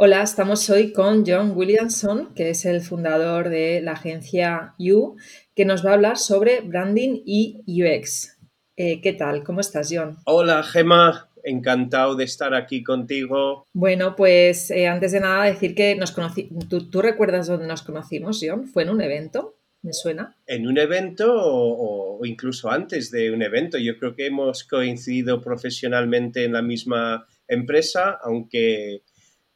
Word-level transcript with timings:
Hola, 0.00 0.22
estamos 0.22 0.70
hoy 0.70 0.92
con 0.92 1.24
John 1.26 1.54
Williamson, 1.56 2.32
que 2.32 2.50
es 2.50 2.64
el 2.64 2.82
fundador 2.82 3.48
de 3.48 3.80
la 3.80 3.94
agencia 3.94 4.76
You, 4.78 5.16
que 5.56 5.64
nos 5.64 5.84
va 5.84 5.90
a 5.90 5.94
hablar 5.94 6.18
sobre 6.18 6.60
branding 6.60 7.22
y 7.26 7.64
UX. 7.66 8.38
Eh, 8.76 9.00
¿Qué 9.00 9.12
tal? 9.14 9.42
¿Cómo 9.42 9.58
estás, 9.58 9.90
John? 9.92 10.16
Hola, 10.24 10.62
Gemma. 10.62 11.28
Encantado 11.42 12.14
de 12.14 12.22
estar 12.22 12.54
aquí 12.54 12.84
contigo. 12.84 13.66
Bueno, 13.72 14.14
pues 14.14 14.70
eh, 14.70 14.86
antes 14.86 15.10
de 15.10 15.18
nada 15.18 15.46
decir 15.46 15.74
que 15.74 15.96
nos 15.96 16.12
conocí. 16.12 16.48
¿Tú, 16.68 17.02
recuerdas 17.02 17.48
dónde 17.48 17.66
nos 17.66 17.82
conocimos, 17.82 18.40
John? 18.40 18.68
¿Fue 18.68 18.84
en 18.84 18.90
un 18.90 19.00
evento? 19.00 19.56
¿Me 19.82 19.92
suena? 19.92 20.36
En 20.46 20.68
un 20.68 20.78
evento 20.78 21.26
o, 21.34 22.24
incluso 22.24 22.70
antes 22.70 23.10
de 23.10 23.32
un 23.32 23.42
evento. 23.42 23.78
Yo 23.78 23.98
creo 23.98 24.14
que 24.14 24.26
hemos 24.26 24.62
coincidido 24.62 25.40
profesionalmente 25.40 26.44
en 26.44 26.52
la 26.52 26.62
misma 26.62 27.26
empresa, 27.48 28.16
aunque 28.22 29.02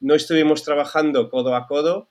no 0.02 0.14
estuvimos 0.14 0.62
trabajando 0.62 1.30
codo 1.30 1.54
a 1.54 1.66
codo, 1.66 2.10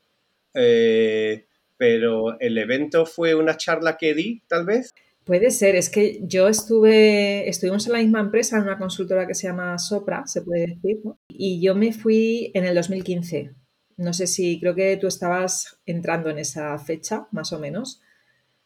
eh, 0.53 1.45
pero 1.77 2.39
el 2.39 2.57
evento 2.57 3.05
fue 3.05 3.35
una 3.35 3.57
charla 3.57 3.97
que 3.97 4.13
di, 4.13 4.41
tal 4.47 4.65
vez. 4.65 4.93
Puede 5.23 5.51
ser, 5.51 5.75
es 5.75 5.89
que 5.89 6.19
yo 6.23 6.47
estuve, 6.47 7.47
estuvimos 7.47 7.85
en 7.85 7.93
la 7.93 7.99
misma 7.99 8.21
empresa, 8.21 8.57
en 8.57 8.63
una 8.63 8.79
consultora 8.79 9.27
que 9.27 9.35
se 9.35 9.47
llama 9.47 9.77
Sopra, 9.77 10.25
se 10.25 10.41
puede 10.41 10.67
decir. 10.67 10.99
Y 11.29 11.61
yo 11.61 11.75
me 11.75 11.93
fui 11.93 12.51
en 12.55 12.65
el 12.65 12.75
2015. 12.75 13.51
No 13.97 14.13
sé 14.13 14.25
si, 14.25 14.59
creo 14.59 14.73
que 14.73 14.97
tú 14.97 15.07
estabas 15.07 15.79
entrando 15.85 16.29
en 16.29 16.39
esa 16.39 16.77
fecha, 16.79 17.27
más 17.31 17.53
o 17.53 17.59
menos. 17.59 18.01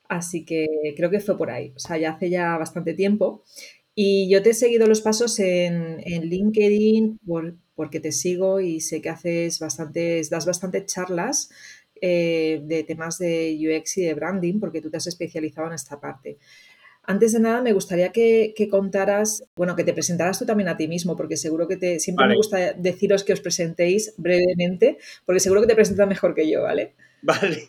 Así 0.07 0.45
que 0.45 0.67
creo 0.95 1.09
que 1.09 1.19
fue 1.19 1.38
por 1.38 1.49
ahí, 1.49 1.73
o 1.75 1.80
sea, 1.80 1.97
ya 1.97 2.11
hace 2.11 2.30
ya 2.30 2.57
bastante 2.57 2.94
tiempo. 2.94 3.44
Y 3.95 4.30
yo 4.30 4.44
te 4.44 4.49
he 4.49 4.54
seguido 4.54 4.88
los 4.88 5.02
pasos 5.02 5.40
en, 5.40 6.02
en 6.05 6.23
LinkedIn 6.23 7.17
por, 7.26 7.55
porque 7.76 7.99
te 7.99 8.12
sigo 8.12 8.59
y 8.59 8.81
sé 8.81 9.02
que 9.02 9.09
haces 9.09 9.59
bastantes, 9.59 10.30
das 10.30 10.45
bastantes 10.45 10.86
charlas 10.86 11.49
eh, 12.02 12.59
de 12.63 12.84
temas 12.84 13.17
de 13.20 13.58
UX 13.58 13.97
y 13.97 14.03
de 14.03 14.14
branding, 14.14 14.59
porque 14.59 14.81
tú 14.81 14.89
te 14.89 14.97
has 14.97 15.08
especializado 15.08 15.67
en 15.67 15.73
esta 15.73 16.00
parte. 16.00 16.38
Antes 17.03 17.34
de 17.34 17.39
nada, 17.39 17.61
me 17.61 17.72
gustaría 17.72 18.11
que, 18.11 18.53
contaras, 18.69 19.44
bueno, 19.56 19.75
que 19.75 19.84
te 19.84 19.94
presentaras 19.94 20.39
tú 20.39 20.45
también 20.45 20.69
a 20.69 20.75
ti 20.75 20.88
mismo, 20.88 21.16
porque 21.16 21.38
seguro 21.38 21.67
que 21.67 21.78
te, 21.78 22.00
siempre 22.00 22.28
me 22.28 22.36
gusta 22.36 22.73
deciros 22.73 23.23
que 23.23 23.34
os 23.34 23.41
presentéis 23.41 24.14
brevemente, 24.17 24.97
porque 25.25 25.39
seguro 25.39 25.62
que 25.62 25.67
te 25.67 25.75
presentas 25.75 26.08
mejor 26.08 26.34
que 26.34 26.50
yo, 26.50 26.64
¿vale? 26.64 26.94
Vale, 27.25 27.67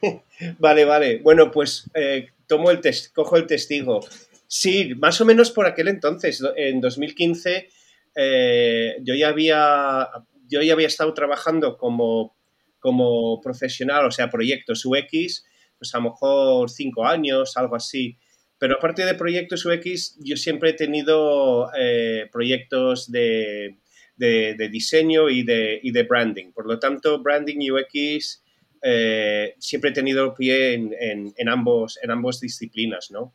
vale, 0.59 0.85
vale. 0.85 1.19
Bueno, 1.23 1.51
pues 1.51 1.89
eh, 1.95 2.29
tomo 2.47 2.71
el 2.71 2.83
test, 2.83 3.15
cojo 3.15 3.39
el 3.39 3.47
testigo. 3.47 4.01
Sí, 4.49 4.95
más 4.97 5.21
o 5.21 5.25
menos 5.25 5.51
por 5.51 5.67
aquel 5.67 5.89
entonces, 5.89 6.43
en 6.57 6.81
2015, 6.81 7.69
eh, 8.15 8.97
yo, 9.03 9.15
ya 9.15 9.29
había, 9.29 10.09
yo 10.49 10.63
ya 10.63 10.73
había 10.73 10.87
estado 10.87 11.13
trabajando 11.15 11.77
como, 11.77 12.37
como 12.79 13.41
profesional, 13.41 14.07
o 14.07 14.11
sea, 14.11 14.31
proyectos 14.31 14.85
UX, 14.85 15.45
pues 15.79 15.95
a 15.95 15.99
lo 15.99 16.05
mejor 16.05 16.71
cinco 16.71 17.07
años, 17.07 17.57
algo 17.57 17.77
así. 17.77 18.19
Pero 18.59 18.77
aparte 18.77 19.05
de 19.05 19.15
proyectos 19.15 19.67
UX, 19.67 20.17
yo 20.21 20.37
siempre 20.37 20.71
he 20.71 20.75
tenido 20.75 21.71
eh, 21.79 22.29
proyectos 22.33 23.11
de, 23.11 23.77
de, 24.17 24.69
diseño 24.71 25.29
y 25.29 25.43
de, 25.43 25.79
y 25.83 25.91
de, 25.91 26.05
branding. 26.05 26.53
Por 26.53 26.67
lo 26.67 26.79
tanto, 26.79 27.23
branding 27.23 27.61
y 27.61 27.71
UX 27.71 28.43
eh, 28.83 29.55
siempre 29.59 29.91
he 29.91 29.93
tenido 29.93 30.35
pie 30.35 30.75
en, 30.75 30.95
en, 31.37 31.49
ambos, 31.49 31.99
en 32.03 32.11
ambos 32.11 32.41
disciplinas, 32.41 33.11
¿no? 33.11 33.35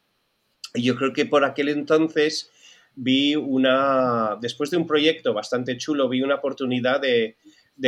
Yo 0.74 0.96
creo 0.96 1.14
que 1.14 1.26
por 1.26 1.44
aquel 1.44 1.70
entonces 1.70 2.52
vi 2.96 3.36
una, 3.36 4.38
después 4.42 4.70
de 4.70 4.78
un 4.78 4.88
proyecto 4.88 5.34
bastante 5.34 5.78
chulo, 5.78 6.10
vi 6.10 6.22
una 6.22 6.36
oportunidad 6.36 7.02
de, 7.02 7.36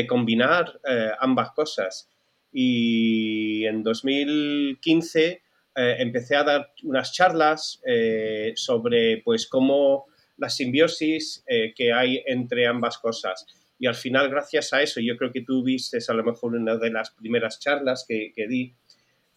combinar 0.07 0.79
eh, 0.89 1.11
ambas 1.19 1.51
cosas. 1.51 2.09
Y 2.51 3.65
en 3.65 3.83
2015 3.83 5.41
eh, 5.75 5.95
empecé 5.99 6.35
a 6.35 6.43
dar 6.43 6.71
unas 6.83 7.13
charlas 7.13 7.81
eh, 7.85 8.53
sobre 8.55 9.21
pues 9.23 9.47
cómo 9.47 10.05
la 10.37 10.49
simbiosis 10.49 11.43
que 11.75 11.93
hay 11.93 12.23
entre 12.25 12.65
ambas 12.65 12.97
cosas. 12.97 13.45
Y 13.77 13.85
al 13.85 13.95
final, 13.95 14.29
gracias 14.29 14.73
a 14.73 14.81
eso, 14.81 14.99
yo 14.99 15.15
creo 15.15 15.31
que 15.31 15.41
tú 15.41 15.63
viste 15.63 15.99
a 16.07 16.13
lo 16.13 16.23
mejor 16.23 16.55
una 16.55 16.75
de 16.77 16.89
las 16.89 17.11
primeras 17.11 17.59
charlas 17.59 18.03
que, 18.07 18.31
que 18.35 18.47
di, 18.47 18.73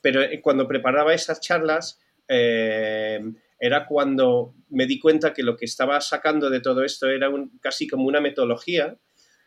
pero 0.01 0.23
cuando 0.41 0.67
preparaba 0.67 1.13
esas 1.13 1.41
charlas, 1.41 2.01
era 2.29 3.87
cuando 3.87 4.55
me 4.71 4.87
di 4.87 4.99
cuenta 4.99 5.33
que 5.33 5.43
lo 5.43 5.57
que 5.57 5.65
estaba 5.65 6.01
sacando 6.01 6.51
de 6.51 6.61
todo 6.61 6.85
esto 6.85 7.09
era 7.09 7.31
casi 7.61 7.87
como 7.87 8.07
una 8.07 8.21
metodología, 8.21 8.99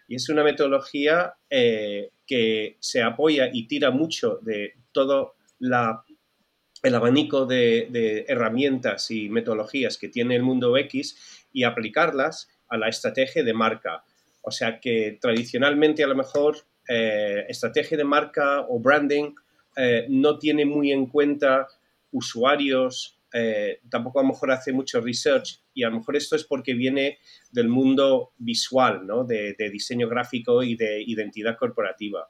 y 0.10 0.16
es 0.16 0.28
una 0.28 0.44
metodología 0.44 1.36
eh, 1.52 2.10
que 2.26 2.78
se 2.80 3.04
apoya 3.04 3.50
y 3.54 3.68
tira 3.68 3.92
mucho 3.92 4.40
de 4.42 4.74
todo 4.92 5.36
el 5.60 6.96
abanico 6.96 7.46
de, 7.46 8.26
herramientas 8.28 9.12
y 9.12 9.30
metodologías 9.30 10.00
que 10.00 10.10
tiene 10.10 10.36
el 10.36 10.42
mundo 10.42 10.76
X 10.78 11.48
y 11.54 11.64
aplicarlas 11.64 12.50
a 12.70 12.78
la 12.78 12.90
estrategia 12.90 13.44
de 13.44 13.54
marca. 13.54 14.04
O 14.42 14.50
sea 14.50 14.80
que 14.80 15.20
tradicionalmente 15.22 16.04
a 16.04 16.08
lo 16.08 16.16
mejor 16.16 16.58
eh, 16.88 17.46
estrategia 17.48 17.96
de 17.96 18.04
marca 18.04 18.62
o 18.68 18.80
branding 18.80 19.36
eh, 19.78 20.08
no 20.10 20.40
tiene 20.40 20.66
muy 20.66 20.92
en 20.92 21.06
cuenta 21.06 21.68
usuarios, 22.12 23.20
eh, 23.34 23.80
tampoco 23.90 24.20
a 24.20 24.24
lo 24.24 24.30
mejor 24.30 24.52
hace 24.52 24.72
mucho 24.72 25.02
research 25.02 25.62
y 25.74 25.84
a 25.84 25.90
lo 25.90 25.98
mejor 25.98 26.16
esto 26.16 26.36
es 26.36 26.44
porque 26.44 26.74
viene 26.74 27.20
del 27.52 27.68
mundo 27.68 28.34
visual, 28.38 29.06
¿no? 29.06 29.24
de, 29.24 29.56
diseño 29.72 30.10
gráfico 30.10 30.64
y 30.64 30.76
de 30.76 31.04
identidad 31.04 31.58
corporativa. 31.58 32.30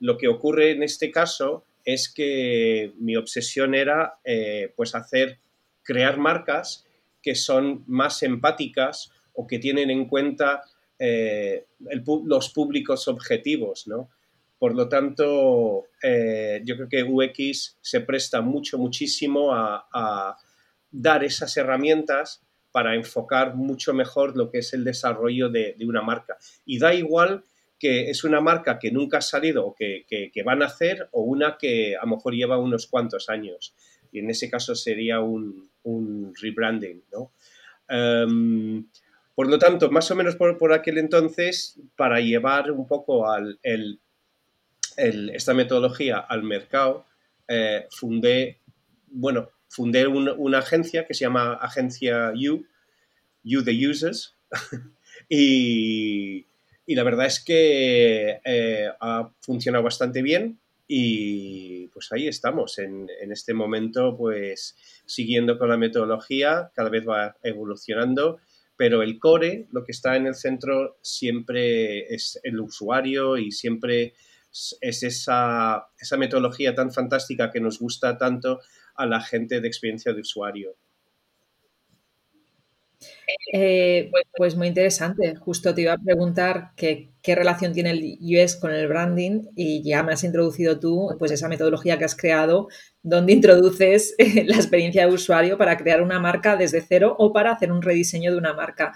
Lo 0.00 0.16
que 0.16 0.28
ocurre 0.28 0.70
en 0.70 0.82
este 0.82 1.10
caso 1.10 1.66
es 1.84 2.12
que 2.12 2.94
mi 2.98 3.16
obsesión 3.16 3.74
era 3.74 4.14
eh, 4.24 4.72
pues 4.76 4.94
hacer, 4.94 5.38
crear 5.82 6.18
marcas 6.18 6.86
que 7.22 7.34
son 7.34 7.84
más 7.86 8.22
empáticas 8.22 9.10
o 9.34 9.46
que 9.46 9.58
tienen 9.58 9.90
en 9.90 10.06
cuenta 10.06 10.62
eh, 10.98 11.66
los 12.24 12.50
públicos 12.50 13.08
objetivos, 13.08 13.86
¿no? 13.86 14.08
Por 14.64 14.74
lo 14.74 14.88
tanto, 14.88 15.88
eh, 16.02 16.62
yo 16.64 16.76
creo 16.76 16.88
que 16.88 17.02
UX 17.02 17.76
se 17.82 18.00
presta 18.00 18.40
mucho, 18.40 18.78
muchísimo 18.78 19.52
a, 19.52 20.38
dar 20.90 21.22
esas 21.22 21.54
herramientas 21.58 22.42
para 22.72 22.94
enfocar 22.94 23.56
mucho 23.56 23.92
mejor 23.92 24.38
lo 24.38 24.50
que 24.50 24.60
es 24.60 24.72
el 24.72 24.82
desarrollo 24.82 25.50
de, 25.50 25.76
una 25.86 26.00
marca. 26.00 26.38
Y 26.64 26.78
da 26.78 26.94
igual 26.94 27.44
que 27.78 28.08
es 28.08 28.24
una 28.24 28.40
marca 28.40 28.78
que 28.78 28.90
nunca 28.90 29.18
ha 29.18 29.20
salido 29.20 29.66
o 29.66 29.74
que, 29.74 30.06
van 30.42 30.62
a 30.62 30.66
hacer 30.68 31.10
o 31.12 31.24
una 31.24 31.58
que 31.58 31.94
a 31.96 32.06
lo 32.06 32.16
mejor 32.16 32.32
lleva 32.32 32.56
unos 32.56 32.86
cuantos 32.86 33.28
años. 33.28 33.74
Y 34.12 34.20
en 34.20 34.30
ese 34.30 34.48
caso 34.48 34.74
sería 34.74 35.20
un, 35.20 35.68
rebranding, 36.40 37.02
em, 37.90 38.86
por 39.34 39.46
lo 39.46 39.58
tanto, 39.58 39.90
más 39.90 40.10
o 40.10 40.14
menos 40.14 40.36
por, 40.36 40.72
aquel 40.72 40.96
entonces, 40.96 41.78
para 41.96 42.20
llevar 42.20 42.70
un 42.70 42.86
poco 42.86 43.28
al 43.28 43.58
esta 44.96 45.54
metodología 45.54 46.18
al 46.18 46.42
mercado, 46.42 47.06
eh, 47.48 47.86
fundé, 47.90 48.60
bueno, 49.08 49.50
fundé 49.68 50.06
una 50.06 50.58
agencia 50.58 51.06
que 51.06 51.14
se 51.14 51.24
llama 51.24 51.54
Agencia 51.54 52.32
You, 52.34 52.66
You 53.42 53.62
the 53.64 53.88
Users, 53.88 54.36
y, 55.28 56.46
la 56.86 57.02
verdad 57.02 57.26
es 57.26 57.42
que 57.42 58.40
eh, 58.44 58.88
ha 59.00 59.30
funcionado 59.40 59.84
bastante 59.84 60.22
bien 60.22 60.58
y 60.86 61.88
pues 61.88 62.12
ahí 62.12 62.28
estamos, 62.28 62.78
en, 62.78 63.08
en, 63.20 63.32
este 63.32 63.54
momento 63.54 64.16
pues 64.16 64.76
siguiendo 65.06 65.58
con 65.58 65.70
la 65.70 65.78
metodología, 65.78 66.70
cada 66.74 66.90
vez 66.90 67.08
va 67.08 67.36
evolucionando, 67.42 68.38
pero 68.76 69.02
el 69.02 69.18
core, 69.18 69.66
lo 69.72 69.84
que 69.84 69.92
está 69.92 70.16
en 70.16 70.26
el 70.26 70.34
centro 70.34 70.98
siempre 71.00 72.14
es 72.14 72.38
el 72.42 72.60
usuario 72.60 73.38
y 73.38 73.50
siempre 73.50 74.14
es 74.80 75.02
esa, 75.02 75.88
esa 75.98 76.16
metodología 76.16 76.74
tan 76.74 76.92
fantástica 76.92 77.50
que 77.50 77.60
nos 77.60 77.78
gusta 77.78 78.16
tanto 78.16 78.60
a 78.94 79.06
la 79.06 79.20
gente 79.20 79.60
de 79.60 79.68
experiencia 79.68 80.12
de 80.12 80.20
usuario. 80.20 80.76
Eh, 83.52 84.10
pues 84.36 84.56
muy 84.56 84.68
interesante. 84.68 85.34
Justo 85.36 85.74
te 85.74 85.82
iba 85.82 85.92
a 85.92 85.98
preguntar 85.98 86.72
qué 86.76 87.10
relación 87.26 87.72
tiene 87.72 87.90
el 87.90 88.18
UX 88.20 88.56
con 88.56 88.72
el 88.72 88.88
branding 88.88 89.46
y 89.54 89.82
ya 89.82 90.02
me 90.02 90.12
has 90.12 90.24
introducido 90.24 90.78
tú 90.78 91.14
pues 91.18 91.30
esa 91.30 91.48
metodología 91.48 91.98
que 91.98 92.04
has 92.04 92.16
creado 92.16 92.68
donde 93.02 93.32
introduces 93.32 94.14
la 94.18 94.56
experiencia 94.56 95.06
de 95.06 95.12
usuario 95.12 95.58
para 95.58 95.76
crear 95.76 96.02
una 96.02 96.20
marca 96.20 96.56
desde 96.56 96.80
cero 96.80 97.14
o 97.18 97.32
para 97.32 97.52
hacer 97.52 97.72
un 97.72 97.82
rediseño 97.82 98.32
de 98.32 98.38
una 98.38 98.54
marca. 98.54 98.92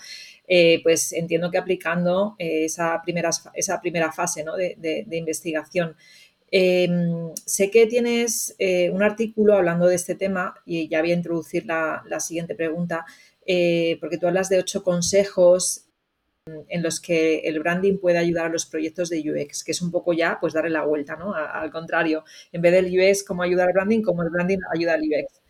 Eh, 0.50 0.80
pues 0.82 1.12
entiendo 1.12 1.50
que 1.50 1.58
aplicando 1.58 2.34
eh, 2.38 2.64
esa, 2.64 3.02
primera, 3.02 3.28
esa 3.52 3.80
primera 3.82 4.10
fase 4.12 4.44
de, 4.78 5.06
investigación. 5.10 5.94
Em, 6.50 7.34
sé 7.44 7.70
que 7.70 7.86
tienes 7.86 8.56
eh, 8.58 8.88
un 8.90 9.02
artículo 9.02 9.54
hablando 9.54 9.86
de 9.86 9.96
este 9.96 10.14
tema 10.14 10.54
y 10.64 10.88
ya 10.88 11.00
voy 11.02 11.10
a 11.10 11.14
introducir 11.14 11.66
la, 11.66 12.02
siguiente 12.20 12.54
pregunta, 12.54 13.04
porque 14.00 14.18
tú 14.18 14.26
hablas 14.26 14.48
de 14.48 14.58
ocho 14.58 14.82
consejos 14.82 15.84
en 16.68 16.82
los 16.82 17.00
que 17.00 17.40
el 17.40 17.60
branding 17.60 17.98
puede 17.98 18.18
ayudar 18.18 18.46
a 18.46 18.48
los 18.48 18.64
proyectos 18.64 19.10
de 19.10 19.20
UX, 19.20 19.64
que 19.64 19.72
es 19.72 19.82
un 19.82 19.90
poco 19.90 20.14
ya 20.14 20.38
pues 20.40 20.54
darle 20.54 20.70
la 20.70 20.84
vuelta, 20.84 21.16
¿no? 21.16 21.34
al 21.34 21.70
contrario, 21.70 22.24
en 22.52 22.62
vez 22.62 22.72
del 22.72 22.86
UX 22.86 23.22
como 23.22 23.42
ayuda 23.42 23.64
al 23.64 23.72
branding, 23.72 24.02
como 24.02 24.22
el 24.22 24.30
branding 24.30 24.58
ayuda 24.74 24.94
al 24.94 25.02
UX. 25.02 25.42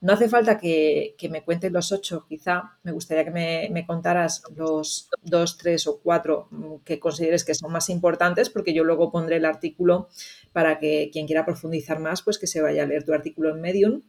No 0.00 0.14
hace 0.14 0.28
falta 0.28 0.58
que, 0.58 1.14
me 1.30 1.42
cuentes 1.42 1.70
los 1.70 1.92
ocho, 1.92 2.24
quizá 2.26 2.78
me 2.82 2.92
gustaría 2.92 3.24
que 3.24 3.30
me, 3.70 3.86
contaras 3.86 4.42
los 4.56 5.10
dos, 5.22 5.58
tres 5.58 5.86
o 5.86 6.00
cuatro 6.00 6.48
mm, 6.50 6.76
que 6.84 6.98
consideres 6.98 7.44
que 7.44 7.54
son 7.54 7.70
más 7.70 7.90
importantes, 7.90 8.48
porque 8.48 8.72
yo 8.72 8.82
luego 8.82 9.12
pondré 9.12 9.36
el 9.36 9.44
artículo 9.44 10.08
para 10.52 10.78
que 10.78 11.10
quien 11.12 11.26
quiera 11.26 11.44
profundizar 11.44 12.00
más, 12.00 12.22
pues 12.22 12.38
que 12.38 12.46
se 12.46 12.62
vaya 12.62 12.84
a 12.84 12.86
leer 12.86 13.04
tu 13.04 13.12
artículo 13.12 13.50
en 13.50 13.60
Medium. 13.60 14.02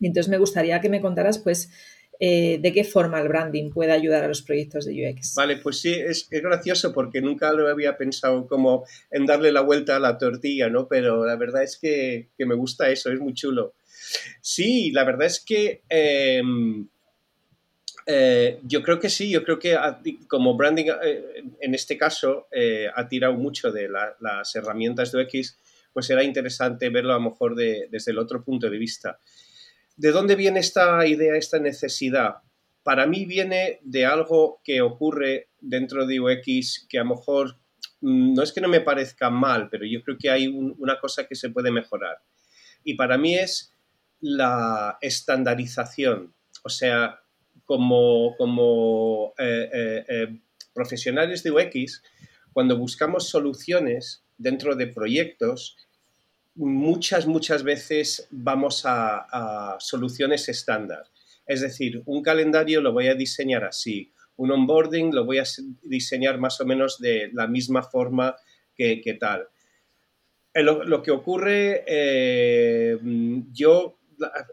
Entonces 0.00 0.28
me 0.28 0.38
gustaría 0.38 0.80
que 0.82 0.90
me 0.90 1.00
contaras, 1.00 1.38
pues, 1.38 1.70
eh, 2.18 2.58
de 2.60 2.72
qué 2.72 2.82
forma 2.84 3.20
el 3.20 3.28
branding 3.28 3.70
puede 3.70 3.92
ayudar 3.92 4.24
a 4.24 4.28
los 4.28 4.40
proyectos 4.40 4.86
de 4.86 5.10
UX. 5.10 5.34
Vale, 5.34 5.58
pues 5.58 5.80
sí, 5.80 5.92
es, 5.92 6.28
gracioso 6.30 6.92
porque 6.92 7.20
nunca 7.20 7.52
lo 7.52 7.68
había 7.68 7.98
pensado 7.98 8.46
como 8.46 8.86
en 9.10 9.26
darle 9.26 9.52
la 9.52 9.60
vuelta 9.60 9.96
a 9.96 10.00
la 10.00 10.16
tortilla, 10.16 10.70
¿no? 10.70 10.88
Pero 10.88 11.26
la 11.26 11.36
verdad 11.36 11.62
es 11.62 11.76
que, 11.76 12.28
que 12.38 12.46
me 12.46 12.54
gusta 12.54 12.88
eso, 12.90 13.12
es 13.12 13.20
muy 13.20 13.34
chulo. 13.34 13.74
Sí, 14.40 14.92
la 14.92 15.04
verdad 15.04 15.26
es 15.26 15.40
que 15.40 15.82
em, 15.90 16.88
eh, 18.06 18.60
yo 18.62 18.82
creo 18.82 18.98
que 18.98 19.10
sí, 19.10 19.30
yo 19.30 19.44
creo 19.44 19.58
que 19.58 19.76
como 20.26 20.56
branding 20.56 20.86
eh, 21.02 21.44
en 21.60 21.74
este 21.74 21.98
caso 21.98 22.46
ha 22.94 23.08
tirado 23.08 23.34
mucho 23.34 23.70
de 23.72 23.88
las 23.88 24.54
herramientas 24.54 25.12
de 25.12 25.22
UX, 25.22 25.58
pues 25.92 26.08
era 26.08 26.22
interesante 26.22 26.88
verlo 26.88 27.12
a 27.12 27.18
lo 27.18 27.30
mejor 27.30 27.56
desde 27.56 28.10
el 28.10 28.18
otro 28.18 28.42
punto 28.42 28.70
de 28.70 28.78
vista. 28.78 29.18
¿De 29.96 30.12
dónde 30.12 30.36
viene 30.36 30.60
esta 30.60 31.06
idea, 31.06 31.36
esta 31.36 31.58
necesidad? 31.58 32.36
Para 32.82 33.06
mí 33.06 33.24
viene 33.24 33.80
de 33.82 34.04
algo 34.04 34.60
que 34.62 34.82
ocurre 34.82 35.48
dentro 35.58 36.06
de 36.06 36.20
UX 36.20 36.86
que 36.88 36.98
a 36.98 37.04
lo 37.04 37.16
mejor 37.16 37.56
mm, 38.02 38.34
no 38.34 38.42
es 38.42 38.52
que 38.52 38.60
no 38.60 38.68
me 38.68 38.82
parezca 38.82 39.30
mal, 39.30 39.68
pero 39.70 39.86
yo 39.86 40.02
creo 40.02 40.18
que 40.18 40.30
hay 40.30 40.48
una 40.48 41.00
cosa 41.00 41.26
que 41.26 41.34
se 41.34 41.48
puede 41.48 41.70
mejorar. 41.70 42.18
Y 42.84 42.94
para 42.94 43.16
mí 43.16 43.34
es 43.34 43.72
la 44.20 44.98
estandarización. 45.00 46.34
O 46.62 46.68
sea, 46.68 47.20
como, 47.64 49.34
eh, 49.38 49.70
eh, 49.72 50.04
eh, 50.08 50.40
profesionales 50.72 51.42
de 51.42 51.50
UX, 51.50 52.02
cuando 52.52 52.76
buscamos 52.76 53.28
soluciones 53.28 54.24
dentro 54.36 54.76
de 54.76 54.86
proyectos, 54.86 55.76
muchas, 56.56 57.26
muchas 57.26 57.62
veces 57.62 58.26
vamos 58.30 58.82
a, 58.84 59.76
soluciones 59.78 60.48
estándar. 60.48 61.04
Es 61.46 61.60
decir, 61.60 62.02
un 62.06 62.22
calendario 62.22 62.80
lo 62.80 62.92
voy 62.92 63.08
a 63.08 63.14
diseñar 63.14 63.64
así, 63.64 64.12
un 64.36 64.50
onboarding 64.50 65.14
lo 65.14 65.24
voy 65.24 65.38
a 65.38 65.44
diseñar 65.82 66.38
más 66.38 66.60
o 66.60 66.66
menos 66.66 66.98
de 66.98 67.30
la 67.32 67.46
misma 67.46 67.82
forma 67.82 68.36
que, 68.74 69.16
tal. 69.20 69.48
Lo, 70.54 71.02
que 71.02 71.10
ocurre, 71.10 71.84
yo 73.52 73.98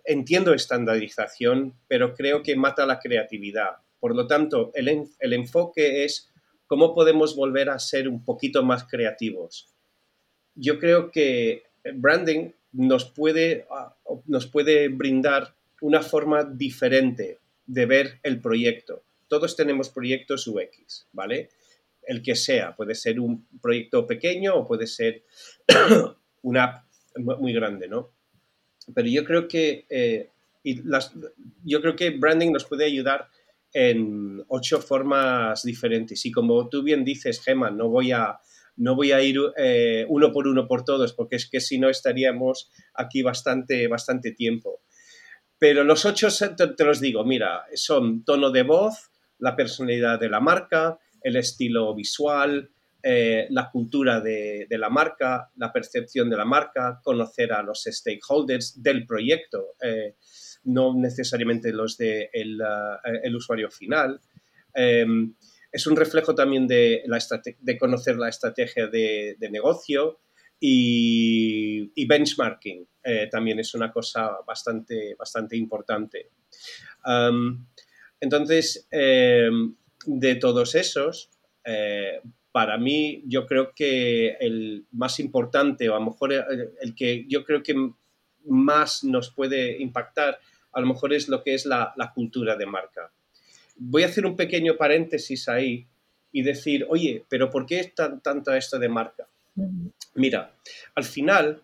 entiendo 0.05 0.53
estandarización, 0.53 1.73
pero 1.87 2.13
creo 2.13 2.43
que 2.43 2.55
mata 2.55 2.85
la 2.85 2.99
creatividad. 2.99 3.77
Por 3.99 4.15
lo 4.15 4.27
tanto, 4.27 4.71
el, 4.75 5.07
el 5.19 5.33
enfoque 5.33 6.03
es 6.03 6.31
cómo 6.67 6.93
podemos 6.93 7.35
volver 7.35 7.69
a 7.69 7.79
ser 7.79 8.07
un 8.07 8.23
poquito 8.23 8.63
más 8.63 8.83
creativos. 8.85 9.73
Yo 10.55 10.77
creo 10.77 11.09
que 11.09 11.63
branding 11.95 12.51
nos 12.73 13.05
puede, 13.05 13.65
ah, 13.69 13.95
nos 14.25 14.47
puede 14.47 14.87
brindar 14.89 15.55
una 15.81 16.01
forma 16.01 16.43
diferente 16.43 17.39
de 17.65 17.85
ver 17.85 18.19
el 18.23 18.39
proyecto. 18.41 19.03
Todos 19.27 19.55
tenemos 19.55 19.89
proyectos 19.89 20.47
UX, 20.47 21.07
¿vale? 21.11 21.49
El 22.01 22.21
que 22.21 22.35
sea, 22.35 22.75
puede 22.75 22.95
ser 22.95 23.19
un 23.19 23.47
proyecto 23.61 24.05
pequeño 24.05 24.55
o 24.55 24.67
puede 24.67 24.87
ser 24.87 25.23
una 26.41 26.63
app 26.63 26.85
muy 27.17 27.53
grande, 27.53 27.87
¿no? 27.87 28.11
Pero 28.93 29.07
yo 29.07 29.23
creo 29.23 29.47
que, 29.47 29.85
eh, 29.89 30.29
yo 31.63 31.81
creo 31.81 31.95
que 31.95 32.09
branding 32.11 32.51
nos 32.51 32.65
puede 32.65 32.85
ayudar 32.85 33.29
en 33.71 34.43
ocho 34.47 34.79
formas 34.79 35.63
diferentes. 35.63 36.25
Y 36.25 36.31
como 36.31 36.69
tú 36.69 36.83
bien 36.83 37.03
dices, 37.03 37.41
Gemma, 37.41 37.71
no 37.71 37.89
voy 37.89 38.11
a, 38.11 38.39
no 38.75 38.95
voy 38.95 39.11
a 39.11 39.21
ir 39.21 39.37
eh, 39.57 40.05
uno 40.09 40.31
por 40.31 40.47
uno 40.47 40.67
por 40.67 40.83
todos, 40.83 41.13
porque 41.13 41.35
es 41.35 41.49
que 41.49 41.61
si 41.61 41.79
no 41.79 41.89
estaríamos 41.89 42.69
aquí 42.93 43.21
bastante, 43.21 43.87
bastante 43.87 44.31
tiempo. 44.31 44.81
Pero 45.57 45.83
los 45.83 46.05
ocho 46.05 46.27
te, 46.55 46.83
los 46.83 46.99
digo, 46.99 47.23
mira, 47.23 47.63
son 47.75 48.23
tono 48.25 48.51
de 48.51 48.63
voz, 48.63 49.11
la 49.39 49.55
personalidad 49.55 50.19
de 50.19 50.29
la 50.29 50.39
marca, 50.39 50.97
el 51.21 51.35
estilo 51.35 51.93
visual, 51.95 52.69
eh, 53.01 53.47
la 53.49 53.69
cultura 53.69 54.19
de, 54.19 54.67
la 54.69 54.89
marca, 54.89 55.51
la 55.55 55.71
percepción 55.71 56.29
de 56.29 56.37
la 56.37 56.45
marca, 56.45 56.99
conocer 57.03 57.53
a 57.53 57.61
los 57.61 57.83
stakeholders 57.85 58.81
del 58.81 59.05
proyecto, 59.05 59.75
eh, 59.81 60.15
no 60.65 60.93
necesariamente 60.95 61.71
los 61.71 61.97
del 61.97 62.29
de 62.33 63.19
el 63.23 63.35
usuario 63.35 63.69
final. 63.69 64.19
Em, 64.73 65.35
es 65.73 65.87
un 65.87 65.95
reflejo 65.95 66.35
también 66.35 66.67
de, 66.67 67.03
la 67.07 67.19
de 67.59 67.77
conocer 67.77 68.15
la 68.17 68.29
estrategia 68.29 68.87
de, 68.87 69.35
negocio 69.51 70.19
y, 70.59 72.05
benchmarking. 72.05 72.87
también 73.31 73.59
es 73.59 73.73
una 73.73 73.91
cosa 73.91 74.37
bastante, 74.45 75.15
bastante 75.15 75.57
importante. 75.57 76.29
entonces, 78.19 78.87
em, 78.91 79.75
de 80.05 80.35
todos 80.35 80.75
esos, 80.75 81.31
para 82.53 82.77
mí 82.77 83.23
yo 83.25 83.47
creo 83.47 83.73
que 83.75 84.37
el 84.39 84.85
más 84.91 85.19
importante 85.19 85.89
o 85.89 85.95
a 85.95 85.99
lo 85.99 86.05
mejor 86.05 86.33
el, 86.33 86.95
que 86.95 87.25
yo 87.27 87.43
creo 87.43 87.63
que 87.63 87.73
más 88.45 89.03
nos 89.03 89.31
puede 89.31 89.81
impactar 89.81 90.39
a 90.73 90.81
lo 90.81 90.87
mejor 90.87 91.13
es 91.13 91.27
lo 91.29 91.43
que 91.43 91.53
es 91.53 91.65
la, 91.65 91.93
cultura 92.13 92.55
de 92.55 92.65
marca. 92.65 93.11
Voy 93.75 94.03
a 94.03 94.07
hacer 94.07 94.25
un 94.25 94.35
pequeño 94.35 94.77
paréntesis 94.77 95.49
ahí 95.49 95.87
y 96.31 96.43
decir, 96.43 96.85
oye, 96.89 97.23
pero 97.29 97.49
¿por 97.49 97.65
qué 97.65 97.79
es 97.79 97.95
tan, 97.95 98.21
tanto 98.21 98.53
esto 98.53 98.79
de 98.79 98.89
marca? 98.89 99.27
Mira, 100.15 100.55
al 100.95 101.03
final, 101.03 101.61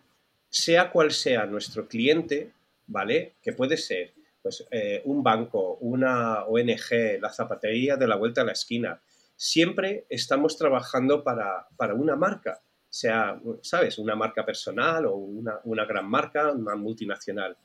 sea 0.48 0.90
cual 0.90 1.12
sea 1.12 1.46
nuestro 1.46 1.88
cliente, 1.88 2.52
¿vale? 2.86 3.34
Que 3.42 3.52
puede 3.52 3.76
ser 3.76 4.12
pues, 4.42 4.66
eh, 4.70 5.02
un 5.04 5.22
banco, 5.22 5.76
una 5.80 6.44
ONG, 6.44 7.20
la 7.20 7.32
zapatería 7.32 7.96
de 7.96 8.08
la 8.08 8.16
vuelta 8.16 8.42
a 8.42 8.44
la 8.44 8.52
esquina, 8.52 9.00
siempre 9.36 10.06
estamos 10.08 10.56
trabajando 10.56 11.22
para, 11.22 11.66
una 11.94 12.16
marca, 12.16 12.60
sea, 12.88 13.40
¿sabes? 13.62 13.98
Una 13.98 14.16
marca 14.16 14.44
personal 14.44 15.06
o 15.06 15.14
una, 15.14 15.84
gran 15.84 16.08
marca, 16.08 16.52
una 16.52 16.74
multinacional. 16.74 17.56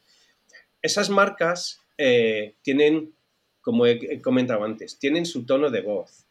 Esas 0.82 1.10
marcas 1.10 1.82
eh, 1.98 2.56
tienen, 2.62 3.15
como 3.66 3.88
he 3.88 4.22
comentado 4.22 4.64
antes, 4.64 5.00
tienen 5.00 5.26
su 5.26 5.44
tono 5.44 5.72
de 5.72 5.82
voz, 5.82 6.28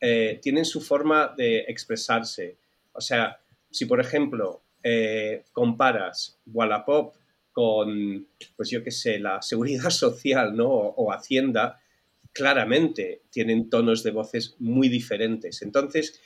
eh, 0.00 0.40
tienen 0.40 0.64
su 0.64 0.80
forma 0.80 1.34
de 1.36 1.58
expresarse. 1.68 2.56
O 2.94 3.02
sea, 3.02 3.38
si 3.70 3.84
por 3.84 4.00
ejemplo 4.00 4.62
eh, 4.82 5.44
comparas 5.52 6.40
Wallapop 6.46 7.14
con, 7.52 8.26
pues 8.56 8.70
yo 8.70 8.82
qué 8.82 8.90
sé, 8.90 9.18
la 9.18 9.42
seguridad 9.42 9.90
social, 9.90 10.56
¿no? 10.56 10.70
o 10.70 11.12
Hacienda, 11.12 11.82
claramente 12.32 13.24
tienen 13.28 13.68
tonos 13.68 14.02
de 14.02 14.12
voces 14.12 14.56
muy 14.58 14.88
diferentes. 14.88 15.60
Entonces, 15.60 16.18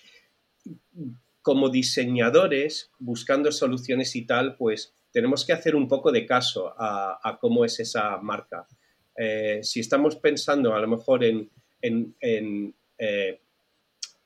como 1.43 1.69
diseñadores, 1.69 2.93
buscando 3.01 3.51
soluciones 3.51 4.15
y 4.15 4.25
tal, 4.25 4.55
pues 4.55 4.95
tenemos 5.11 5.45
que 5.45 5.53
hacer 5.53 5.75
un 5.75 5.89
poco 5.89 6.13
de 6.13 6.27
caso 6.27 6.73
a, 6.79 7.39
cómo 7.41 7.65
es 7.65 7.81
esa 7.81 8.19
marca. 8.19 8.69
Eh, 9.17 9.61
si 9.63 9.81
estamos 9.81 10.17
pensando 10.17 10.75
a 10.75 10.81
lo 10.81 10.89
mejor 10.89 11.25
en, 11.25 11.51
eh, 11.81 13.41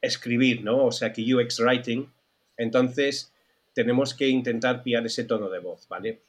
escribir, 0.01 0.63
¿no? 0.63 0.87
O 0.87 0.93
sea, 0.93 1.13
que 1.13 1.35
UX 1.35 1.61
Writing, 1.61 2.07
entonces 2.57 3.33
tenemos 3.75 4.15
que 4.15 4.29
intentar 4.29 4.83
pillar 4.83 5.05
ese 5.07 5.25
tono 5.25 5.49
de 5.49 5.59
voz, 5.59 5.89
¿vale? 5.89 6.21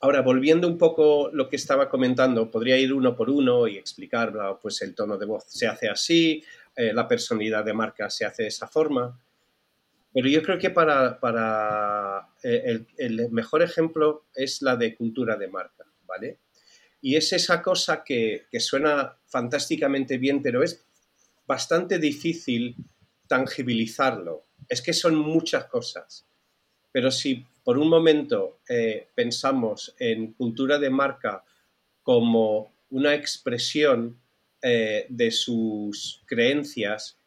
Ahora, 0.00 0.20
volviendo 0.20 0.68
un 0.68 0.76
poco 0.76 1.30
lo 1.32 1.48
que 1.48 1.56
estaba 1.56 1.88
comentando, 1.88 2.50
podría 2.50 2.76
ir 2.76 2.92
uno 2.92 3.16
por 3.16 3.30
uno 3.30 3.66
y 3.66 3.78
explicar, 3.78 4.32
pues 4.60 4.82
el 4.82 4.94
tono 4.94 5.16
de 5.16 5.24
voz 5.24 5.44
se 5.48 5.66
hace 5.66 5.88
así, 5.88 6.44
eh, 6.76 6.92
la 6.92 7.08
personalidad 7.08 7.64
de 7.64 7.72
marca 7.72 8.10
se 8.10 8.26
hace 8.26 8.42
de 8.42 8.50
esa 8.50 8.68
forma. 8.68 9.18
Pero 10.12 10.28
yo 10.28 10.42
creo 10.42 10.58
que 10.58 10.70
para, 10.70 12.28
eh, 12.42 12.84
el, 12.98 13.30
mejor 13.30 13.62
ejemplo 13.62 14.26
es 14.34 14.60
la 14.60 14.76
de 14.76 14.94
cultura 14.94 15.36
de 15.36 15.48
marca, 15.48 15.84
¿vale? 16.06 16.38
Y 17.06 17.14
es 17.14 17.32
esa 17.32 17.62
cosa 17.62 18.02
que, 18.02 18.48
suena 18.58 19.16
fantásticamente 19.28 20.18
bien, 20.18 20.42
pero 20.42 20.64
es 20.64 20.84
bastante 21.46 22.00
difícil 22.00 22.74
tangibilizarlo. 23.28 24.46
Es 24.68 24.82
que 24.82 24.92
son 24.92 25.14
muchas 25.14 25.66
cosas. 25.66 26.26
Pero 26.90 27.12
si 27.12 27.46
por 27.62 27.78
un 27.78 27.88
momento 27.88 28.58
eh, 28.68 29.06
pensamos 29.14 29.94
en 30.00 30.32
cultura 30.32 30.80
de 30.80 30.90
marca 30.90 31.44
como 32.02 32.74
una 32.90 33.14
expresión 33.14 34.20
eh, 34.60 35.06
de 35.08 35.30
sus 35.30 36.24
creencias, 36.26 37.20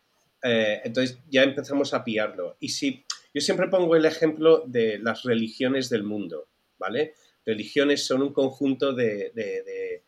eh, 0.43 0.81
entonces 0.83 1.19
ya 1.29 1.43
empezamos 1.43 1.93
a 1.93 2.03
pillarlo. 2.03 2.57
Y 2.59 2.67
si 2.67 3.05
yo 3.33 3.39
siempre 3.39 3.69
pongo 3.69 3.95
el 3.95 4.03
ejemplo 4.03 4.61
de 4.67 4.99
las 4.99 5.23
religiones 5.23 5.87
del 5.87 6.03
mundo, 6.03 6.49
¿vale? 6.77 7.13
Religiones 7.49 8.05
son 8.05 8.21
un 8.21 8.33
conjunto 8.33 8.93
de, 8.93 10.03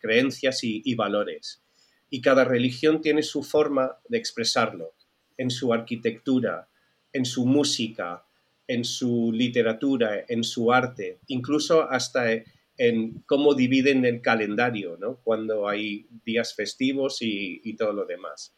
creencias 0.00 0.60
y, 0.62 0.94
valores. 0.94 1.62
Y 2.10 2.20
cada 2.20 2.44
religión 2.44 3.00
tiene 3.00 3.22
su 3.22 3.42
forma 3.42 3.98
de 4.08 4.18
expresarlo, 4.18 4.94
en 5.38 5.50
su 5.50 5.72
arquitectura, 5.72 6.68
en 7.12 7.24
su 7.24 7.46
música, 7.46 8.24
en 8.66 8.84
su 8.84 9.32
literatura, 9.32 10.24
en 10.28 10.44
su 10.44 10.72
arte, 10.72 11.18
incluso 11.28 11.82
hasta 11.90 12.30
en 12.78 13.22
cómo 13.26 13.54
dividen 13.54 14.04
el 14.04 14.20
calendario, 14.20 14.96
¿no? 14.98 15.16
Cuando 15.24 15.68
hay 15.68 16.06
días 16.24 16.54
festivos 16.54 17.18
y 17.20 17.74
todo 17.76 17.92
lo 17.92 18.04
demás. 18.04 18.54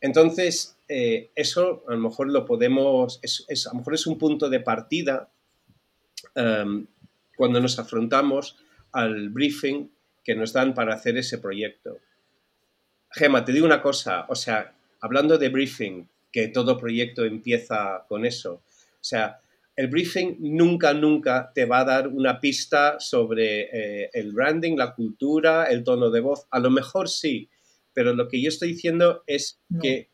Entonces, 0.00 0.76
eh, 0.88 1.30
eso 1.34 1.84
a 1.88 1.92
lo 1.92 1.98
mejor 1.98 2.30
lo 2.30 2.44
podemos, 2.44 3.18
es, 3.22 3.66
a 3.66 3.70
lo 3.70 3.78
mejor 3.78 3.94
es 3.94 4.06
un 4.06 4.18
punto 4.18 4.48
de 4.48 4.60
partida 4.60 5.30
em, 6.34 6.86
cuando 7.36 7.60
nos 7.60 7.78
afrontamos 7.78 8.56
al 8.92 9.28
briefing 9.28 9.90
que 10.24 10.34
nos 10.34 10.52
dan 10.52 10.74
para 10.74 10.94
hacer 10.94 11.16
ese 11.16 11.38
proyecto. 11.38 11.98
Gema, 13.10 13.44
te 13.44 13.52
digo 13.52 13.66
una 13.66 13.82
cosa, 13.82 14.26
o 14.28 14.34
sea, 14.34 14.74
hablando 15.00 15.38
de 15.38 15.48
briefing, 15.48 16.08
que 16.32 16.48
todo 16.48 16.78
proyecto 16.78 17.24
empieza 17.24 18.04
con 18.08 18.26
eso, 18.26 18.54
o 18.54 19.04
sea, 19.08 19.40
el 19.76 19.88
briefing 19.88 20.36
nunca, 20.40 20.94
nunca 20.94 21.52
te 21.54 21.66
va 21.66 21.80
a 21.80 21.84
dar 21.84 22.08
una 22.08 22.40
pista 22.40 22.98
sobre 22.98 23.68
eh, 24.04 24.10
el 24.14 24.32
branding, 24.32 24.74
la 24.76 24.94
cultura, 24.94 25.66
el 25.66 25.84
tono 25.84 26.10
de 26.10 26.20
voz. 26.20 26.46
A 26.50 26.58
lo 26.60 26.70
mejor 26.70 27.10
sí, 27.10 27.50
pero 27.92 28.14
lo 28.14 28.26
que 28.26 28.40
yo 28.40 28.48
estoy 28.48 28.72
diciendo 28.72 29.22
es 29.26 29.60
que 29.82 30.08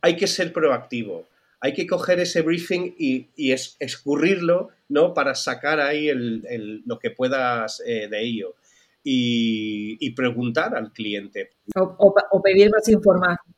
hay 0.00 0.16
que 0.16 0.28
ser 0.28 0.52
proactivo. 0.52 1.26
Hay 1.66 1.74
que 1.74 1.84
coger 1.84 2.20
ese 2.20 2.42
briefing 2.42 2.94
y, 2.96 3.28
escurrirlo, 3.80 4.68
¿no? 4.88 5.12
Para 5.14 5.34
sacar 5.34 5.80
ahí 5.80 6.12
lo 6.14 6.98
que 7.00 7.10
puedas 7.10 7.82
eh, 7.84 8.06
de 8.08 8.22
ello. 8.22 8.54
Y, 9.02 10.10
preguntar 10.12 10.76
al 10.76 10.92
cliente. 10.92 11.54
O, 11.74 12.40
pedir 12.40 12.70
más 12.70 12.88
información. 12.88 13.52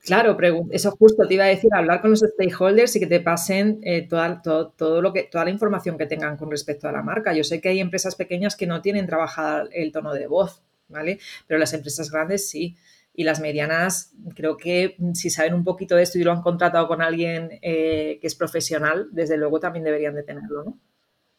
Claro, 0.00 0.36
eso 0.70 0.92
justo 0.92 1.26
te 1.28 1.34
iba 1.34 1.44
a 1.44 1.48
decir, 1.48 1.70
hablar 1.74 2.00
con 2.00 2.10
los 2.10 2.20
stakeholders 2.20 2.96
y 2.96 3.00
que 3.00 3.06
te 3.06 3.20
pasen 3.20 3.80
eh, 3.82 4.08
toda, 4.08 4.40
toda 4.40 5.44
la 5.44 5.50
información 5.50 5.98
que 5.98 6.06
tengan 6.06 6.38
con 6.38 6.50
respecto 6.50 6.88
a 6.88 6.92
la 6.92 7.02
marca. 7.02 7.34
Yo 7.34 7.44
sé 7.44 7.60
que 7.60 7.68
hay 7.68 7.80
empresas 7.80 8.16
pequeñas 8.16 8.56
que 8.56 8.66
no 8.66 8.80
tienen 8.80 9.06
trabajado 9.06 9.68
el 9.72 9.92
tono 9.92 10.14
de 10.14 10.26
voz, 10.26 10.62
¿vale? 10.88 11.18
Pero 11.46 11.60
las 11.60 11.74
empresas 11.74 12.10
grandes 12.10 12.48
sí. 12.48 12.76
Y 13.16 13.22
las 13.22 13.40
medianas, 13.40 14.12
creo 14.34 14.56
que 14.56 14.96
si 15.14 15.30
saben 15.30 15.54
un 15.54 15.62
poquito 15.62 15.94
de 15.94 16.02
esto 16.02 16.18
y 16.18 16.24
lo 16.24 16.32
han 16.32 16.42
contratado 16.42 16.88
con 16.88 17.00
alguien 17.00 17.60
eh, 17.62 18.18
que 18.20 18.26
es 18.26 18.34
profesional, 18.34 19.06
desde 19.12 19.36
luego 19.36 19.60
también 19.60 19.84
deberían 19.84 20.16
de 20.16 20.24
tenerlo, 20.24 20.64
¿no? 20.64 20.80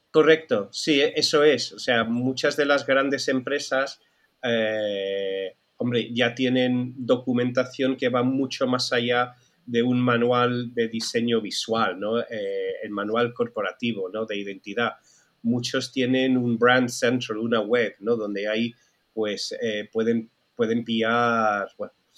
Correcto, 0.09 0.69
sí, 0.71 1.01
eso 1.01 1.43
es. 1.43 1.73
O 1.73 1.79
sea, 1.79 2.05
muchas 2.05 2.55
de 2.55 2.65
las 2.65 2.85
grandes 2.85 3.27
empresas, 3.27 3.99
eh, 4.41 5.57
hombre, 5.75 6.13
ya 6.13 6.33
tienen 6.33 6.93
documentación 6.97 7.97
que 7.97 8.07
va 8.07 8.23
mucho 8.23 8.67
más 8.67 8.93
allá 8.93 9.33
de 9.65 9.83
un 9.83 9.99
manual 9.99 10.73
de 10.73 10.87
diseño 10.87 11.41
visual, 11.41 11.99
¿no? 11.99 12.21
Eh, 12.21 12.75
el 12.83 12.91
manual 12.91 13.33
corporativo, 13.33 14.09
¿no? 14.09 14.25
De 14.25 14.37
identidad. 14.37 14.93
Muchos 15.41 15.91
tienen 15.91 16.37
un 16.37 16.57
brand 16.57 16.87
central, 16.87 17.39
una 17.39 17.59
web, 17.59 17.95
¿no? 17.99 18.15
Donde 18.15 18.47
hay 18.47 18.73
pues 19.13 19.57
pueden, 19.93 20.29
pueden 20.55 20.83
pillar, 20.83 21.67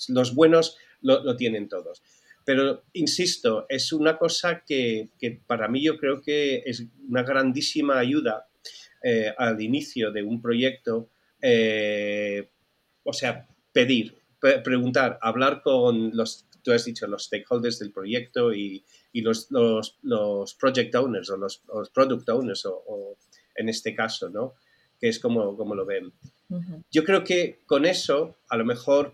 los 0.10 0.36
buenos 0.36 0.78
lo, 1.02 1.36
tienen 1.36 1.68
todos. 1.68 2.02
Pero, 2.46 2.84
insisto, 2.94 3.66
es 3.68 3.92
una 3.92 4.18
cosa 4.18 4.64
que, 4.66 5.10
para 5.46 5.68
mí 5.68 5.84
yo 5.84 5.98
creo 5.98 6.22
que 6.22 6.64
es 6.66 6.86
una 7.10 7.24
grandísima 7.24 8.00
ayuda 8.00 8.48
eh, 9.04 9.34
al 9.38 9.62
inicio 9.62 10.12
de 10.12 10.24
un 10.24 10.42
proyecto. 10.42 11.10
Eh, 11.42 12.50
o 13.04 13.14
sea, 13.14 13.48
pedir, 13.72 14.16
preguntar, 14.40 15.20
hablar 15.22 15.62
con 15.62 16.16
los, 16.16 16.46
tú 16.62 16.72
has 16.72 16.86
dicho, 16.86 17.08
los 17.08 17.26
stakeholders 17.26 17.80
del 17.80 17.92
proyecto 17.92 18.54
y, 18.54 18.84
los, 19.14 19.48
los, 19.50 20.54
project 20.56 20.94
owners 20.96 21.30
o 21.30 21.38
los, 21.38 21.62
product 21.94 22.30
owners, 22.30 22.66
o, 22.66 23.18
en 23.56 23.70
este 23.70 23.96
caso, 23.96 24.30
¿no? 24.30 24.56
Que 25.00 25.10
es 25.10 25.20
como, 25.20 25.56
como 25.56 25.76
lo 25.76 25.86
ven. 25.86 26.14
Yo 26.92 27.04
creo 27.04 27.24
que 27.24 27.60
con 27.66 27.86
eso 27.86 28.38
a 28.50 28.58
lo 28.58 28.66
mejor 28.66 29.14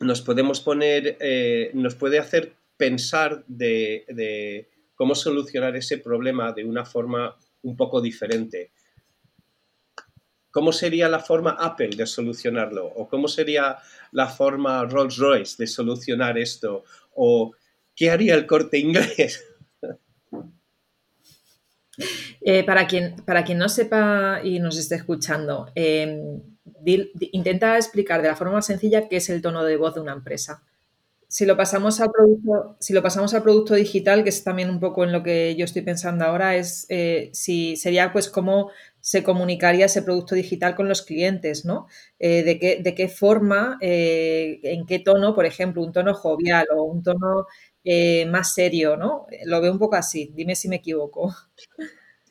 nos 0.00 0.20
podemos 0.20 0.60
poner, 0.60 1.16
eh, 1.20 1.70
nos 1.74 1.94
puede 1.94 2.18
hacer 2.18 2.56
pensar 2.76 3.44
de, 3.46 4.68
cómo 4.94 5.14
solucionar 5.14 5.76
ese 5.76 5.98
problema 5.98 6.52
de 6.52 6.64
una 6.64 6.84
forma 6.84 7.36
un 7.62 7.76
poco 7.76 8.00
diferente. 8.00 8.72
¿Cómo 10.50 10.72
sería 10.72 11.08
la 11.08 11.20
forma 11.20 11.56
Apple 11.58 11.90
de 11.96 12.06
solucionarlo? 12.06 12.86
¿O 12.86 13.08
cómo 13.08 13.28
sería 13.28 13.78
la 14.10 14.28
forma 14.28 14.84
Rolls 14.84 15.16
Royce 15.16 15.56
de 15.58 15.66
solucionar 15.66 16.36
esto? 16.36 16.84
¿O 17.14 17.52
qué 17.94 18.10
haría 18.10 18.34
el 18.34 18.46
corte 18.46 18.78
inglés? 18.78 19.44
Eh, 22.40 22.64
para, 22.64 22.86
quien, 22.86 23.16
para 23.26 23.44
quien 23.44 23.58
no 23.58 23.68
sepa 23.68 24.40
y 24.42 24.58
nos 24.58 24.78
esté 24.78 24.94
escuchando, 24.94 25.70
em, 25.74 26.40
intenta 27.32 27.76
explicar 27.76 28.22
de 28.22 28.28
la 28.28 28.36
forma 28.36 28.54
más 28.54 28.66
sencilla 28.66 29.08
qué 29.08 29.16
es 29.16 29.28
el 29.28 29.42
tono 29.42 29.64
de 29.64 29.76
voz 29.76 29.94
de 29.94 30.00
una 30.00 30.12
empresa. 30.12 30.62
Si 31.28 31.46
lo, 31.46 31.56
pasamos 31.56 31.98
al 32.00 32.10
producto, 32.10 32.76
si 32.78 32.92
lo 32.92 33.02
pasamos 33.02 33.32
al 33.32 33.42
producto 33.42 33.74
digital, 33.74 34.22
que 34.22 34.28
es 34.28 34.44
también 34.44 34.68
un 34.68 34.80
poco 34.80 35.04
en 35.04 35.12
lo 35.12 35.22
que 35.22 35.54
yo 35.56 35.64
estoy 35.64 35.80
pensando 35.80 36.26
ahora, 36.26 36.56
es 36.56 36.84
eh, 36.90 37.30
si 37.32 37.76
sería 37.76 38.12
pues 38.12 38.28
cómo 38.28 38.70
se 39.00 39.22
comunicaría 39.22 39.86
ese 39.86 40.02
producto 40.02 40.34
digital 40.34 40.74
con 40.74 40.88
los 40.88 41.00
clientes, 41.02 41.64
¿no? 41.64 41.86
Eh, 42.18 42.42
de, 42.42 42.58
qué, 42.58 42.80
de, 42.82 42.94
qué, 42.94 43.08
forma, 43.08 43.78
en 43.80 44.86
qué 44.86 44.98
tono, 44.98 45.34
por 45.34 45.46
ejemplo, 45.46 45.82
un 45.82 45.92
tono 45.92 46.12
jovial 46.12 46.66
o 46.76 46.82
un 46.82 47.02
tono 47.02 47.46
más 48.30 48.54
serio, 48.54 48.96
¿no? 48.96 49.26
Lo 49.44 49.60
veo 49.60 49.72
un 49.72 49.78
poco 49.78 49.96
así, 49.96 50.30
dime 50.34 50.54
si 50.54 50.68
me 50.68 50.76
equivoco 50.76 51.34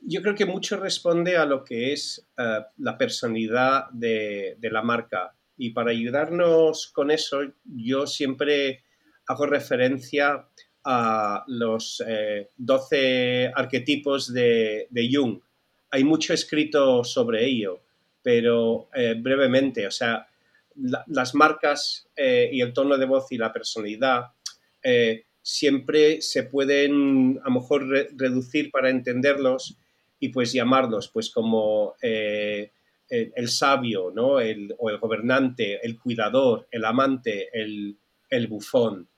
yo 0.01 0.22
creo 0.22 0.36
que 0.36 0.46
mucho 0.46 0.77
responde 0.77 1.38
a 1.38 1.46
lo 1.46 1.63
que 1.63 1.93
es 1.93 2.27
eh, 2.38 2.60
la 2.77 2.98
personalidad 2.98 3.89
de, 3.91 4.58
la 4.62 4.81
marca. 4.81 5.36
Y 5.58 5.72
para 5.72 5.91
ayudarnos 5.91 6.88
con 6.88 7.12
eso, 7.12 7.41
yo 7.63 8.08
siempre 8.08 8.84
hago 9.27 9.46
referencia 9.46 10.48
a 10.84 11.43
los 11.48 12.03
12 12.58 12.98
eh, 12.98 13.51
arquetipos 13.53 14.34
de, 14.34 14.88
Jung. 15.12 15.39
Hay 15.91 16.03
mucho 16.03 16.34
escrito 16.34 17.03
sobre 17.03 17.46
ello, 17.46 17.84
pero 18.24 18.89
eh, 18.96 19.15
brevemente, 19.17 19.86
o 19.86 19.91
sea, 19.91 20.27
las 21.08 21.36
marcas 21.36 22.08
y 22.15 22.62
el 22.62 22.72
tono 22.72 22.98
de 22.98 23.05
voz 23.05 23.29
y 23.31 23.38
la 23.38 23.51
personalidad 23.51 24.27
siempre 25.41 26.21
se 26.21 26.43
pueden 26.43 27.39
a 27.43 27.50
lo 27.50 27.55
mejor 27.55 27.88
reducir 28.15 28.71
para 28.71 28.89
entenderlos 28.89 29.77
y 30.19 30.29
pues 30.29 30.53
llamarlos 30.53 31.10
pues 31.10 31.31
como 31.31 31.95
eh, 32.01 32.71
el, 33.10 33.50
sabio, 33.50 34.12
¿no? 34.13 34.39
El, 34.39 34.74
o 34.77 34.89
el 34.89 34.98
gobernante, 34.98 35.86
el 35.86 36.00
cuidador, 36.00 36.67
el 36.71 36.86
amante, 36.86 37.50
el, 37.51 37.98
el, 38.29 38.48
bufón. 38.48 39.10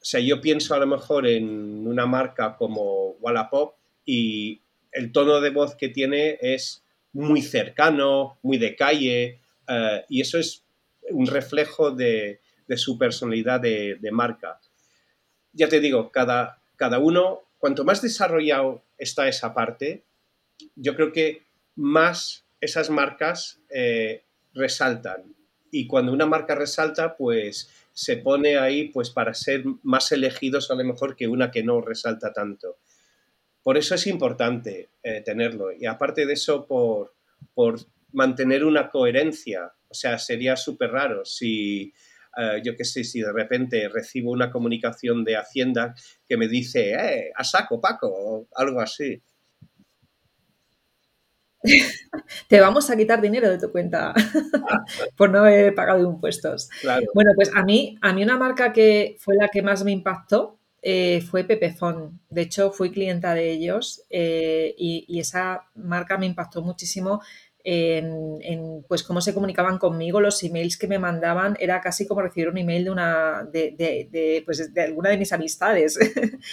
O 0.00 0.04
sea, 0.04 0.20
yo 0.20 0.40
pienso 0.40 0.74
a 0.74 0.78
lo 0.78 0.86
mejor 0.86 1.26
en 1.26 1.86
una 1.86 2.04
marca 2.04 2.56
como 2.56 3.12
Wallapop 3.20 3.76
y 4.04 4.60
el 4.92 5.10
tono 5.12 5.40
de 5.40 5.50
voz 5.50 5.74
que 5.74 5.88
tiene 5.88 6.38
es 6.42 6.84
muy 7.12 7.40
cercano, 7.40 8.38
muy 8.42 8.58
de 8.58 8.76
calle, 8.76 9.40
eh, 9.68 10.04
y 10.08 10.20
eso 10.20 10.38
es 10.38 10.64
un 11.10 11.26
reflejo 11.26 11.90
de, 11.90 12.40
de 12.66 12.76
su 12.76 12.98
personalidad 12.98 13.60
de, 13.60 13.96
de, 14.00 14.10
marca. 14.10 14.60
Ya 15.54 15.68
te 15.68 15.80
digo, 15.80 16.10
cada, 16.10 16.60
cada 16.76 16.98
uno, 16.98 17.40
cuanto 17.58 17.84
más 17.84 18.02
desarrollado 18.02 18.82
está 18.98 19.26
esa 19.28 19.54
parte, 19.54 20.04
yo 20.76 20.94
creo 20.94 21.12
que 21.12 21.42
más 21.76 22.44
esas 22.60 22.90
marcas 22.90 23.60
eh, 23.70 24.22
resaltan. 24.52 25.34
Y 25.70 25.86
cuando 25.86 26.12
una 26.12 26.26
marca 26.26 26.54
resalta, 26.54 27.16
pues 27.16 27.70
se 27.92 28.16
pone 28.16 28.58
ahí 28.58 28.88
pues 28.88 29.10
para 29.10 29.34
ser 29.34 29.64
más 29.82 30.10
elegidos 30.12 30.70
a 30.70 30.74
lo 30.74 30.84
mejor 30.84 31.16
que 31.16 31.28
una 31.28 31.50
que 31.50 31.62
no 31.62 31.80
resalta 31.80 32.32
tanto. 32.32 32.78
Por 33.62 33.78
eso 33.78 33.94
es 33.94 34.06
importante 34.06 34.90
eh, 35.02 35.22
tenerlo. 35.24 35.72
Y 35.72 35.86
aparte 35.86 36.26
de 36.26 36.34
eso, 36.34 36.66
por, 36.66 37.14
mantener 38.12 38.64
una 38.64 38.90
coherencia. 38.90 39.72
O 39.88 39.94
sea, 39.94 40.18
sería 40.18 40.56
súper 40.56 40.90
raro 40.90 41.24
si, 41.24 41.92
eh, 42.36 42.60
yo 42.64 42.76
qué 42.76 42.84
sé, 42.84 43.04
si 43.04 43.20
de 43.20 43.32
repente 43.32 43.88
recibo 43.88 44.30
una 44.30 44.50
comunicación 44.50 45.24
de 45.24 45.36
Hacienda 45.36 45.94
que 46.28 46.36
me 46.36 46.48
dice, 46.48 46.92
eh, 46.92 47.32
a 47.34 47.44
saco, 47.44 47.80
Paco, 47.80 48.08
o 48.08 48.48
algo 48.54 48.80
así. 48.80 49.20
te 52.48 52.60
vamos 52.60 52.90
a 52.90 52.96
quitar 52.96 53.20
dinero 53.20 53.48
de 53.48 53.58
tu 53.58 53.72
cuenta 53.72 54.12
por 55.16 55.30
no 55.30 55.40
haber 55.40 55.74
pagado 55.74 56.04
impuestos. 56.04 56.68
Bueno, 57.14 57.30
pues 57.34 57.50
a 57.54 57.64
mí, 57.64 57.96
a 58.02 58.12
mí 58.12 58.22
una 58.22 58.36
marca 58.36 58.72
que 58.72 59.16
fue 59.18 59.36
la 59.36 59.48
que 59.48 59.62
más 59.62 59.82
me 59.84 59.92
impactó 59.92 60.58
eh, 60.86 61.22
fue 61.22 61.44
Pepefon. 61.44 62.20
De 62.28 62.42
hecho, 62.42 62.70
fui 62.70 62.90
clienta 62.90 63.32
de 63.32 63.50
ellos 63.50 64.02
eh, 64.10 64.74
y, 64.76 65.18
esa 65.18 65.62
marca 65.74 66.18
me 66.18 66.26
impactó 66.26 66.60
muchísimo 66.60 67.22
en, 67.64 68.84
pues 68.86 69.02
cómo 69.02 69.20
se 69.22 69.32
comunicaban 69.32 69.78
conmigo, 69.78 70.20
los 70.20 70.42
emails 70.42 70.76
que 70.76 70.86
me 70.86 70.98
mandaban, 70.98 71.56
era 71.58 71.80
casi 71.80 72.06
como 72.06 72.20
recibir 72.20 72.48
un 72.50 72.58
email 72.58 72.84
de 72.84 72.90
una 72.90 73.48
de, 73.50 74.42
pues 74.44 74.72
de 74.72 74.82
alguna 74.82 75.10
de 75.10 75.18
mis 75.18 75.32
amistades. 75.32 75.98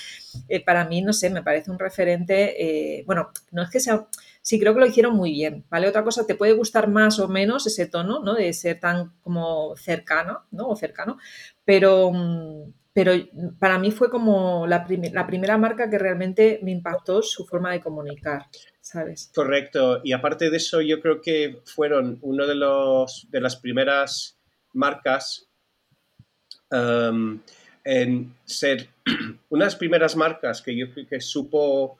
Eh, 0.48 0.64
para 0.64 0.86
mí, 0.86 1.02
no 1.02 1.12
sé, 1.12 1.30
me 1.30 1.44
parece 1.44 1.72
un 1.72 1.80
referente, 1.80 3.04
bueno, 3.06 3.32
no 3.52 3.64
es 3.64 3.70
que 3.70 3.82
sea, 3.82 4.08
sí 4.42 4.60
creo 4.60 4.74
que 4.74 4.80
lo 4.80 4.86
hicieron 4.86 5.16
muy 5.16 5.32
bien, 5.32 5.66
¿vale? 5.70 5.88
Otra 5.88 6.04
cosa, 6.04 6.26
te 6.26 6.36
puede 6.36 6.54
gustar 6.54 6.88
más 6.88 7.20
o 7.20 7.28
menos 7.28 7.68
ese 7.68 7.86
tono, 7.86 8.22
¿no? 8.24 8.34
De 8.34 8.52
ser 8.54 8.80
tan 8.80 9.14
como 9.22 9.76
cercano, 9.76 10.44
¿no? 10.52 10.70
O 10.70 10.76
cercano, 10.76 11.18
pero, 11.66 12.12
pero 12.94 13.14
para 13.60 13.78
mí 13.80 13.92
fue 13.92 14.10
como 14.10 14.68
la 14.68 14.86
primera 14.86 15.58
marca 15.58 15.90
que 15.90 15.98
realmente 15.98 16.60
me 16.64 16.72
impactó 16.72 17.22
su 17.22 17.46
forma 17.46 17.72
de 17.72 17.82
comunicar. 17.82 18.48
¿Sabes? 18.92 19.32
Correcto. 19.34 20.02
Y 20.04 20.12
aparte 20.12 20.50
de 20.50 20.58
eso, 20.58 20.82
yo 20.82 21.00
creo 21.00 21.22
que 21.22 21.62
fueron 21.66 22.20
uno 22.22 22.46
de 22.46 22.56
los 22.56 23.28
de 23.32 23.40
las 23.40 23.56
primeras 23.56 24.38
marcas 24.74 25.48
um, 26.72 27.40
en 27.84 28.36
ser 28.46 28.90
una 29.50 29.66
de 29.66 29.68
las 29.68 29.76
primeras 29.76 30.16
marcas 30.16 30.62
que 30.62 30.76
yo 30.76 30.92
creo 30.94 31.08
que 31.08 31.22
supo 31.22 32.00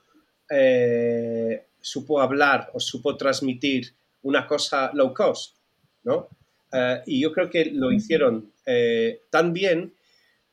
eh, 0.50 1.64
supo 1.80 2.20
hablar 2.20 2.70
o 2.74 2.80
supo 2.80 3.16
transmitir 3.16 3.94
una 4.22 4.46
cosa 4.46 4.90
low 4.92 5.14
cost, 5.14 5.56
¿no? 6.04 6.28
Eh, 6.72 7.02
y 7.06 7.22
yo 7.22 7.32
creo 7.32 7.48
que 7.48 7.66
lo 7.66 7.90
hicieron 7.90 8.52
eh, 8.66 9.22
tan 9.30 9.52
bien 9.52 9.94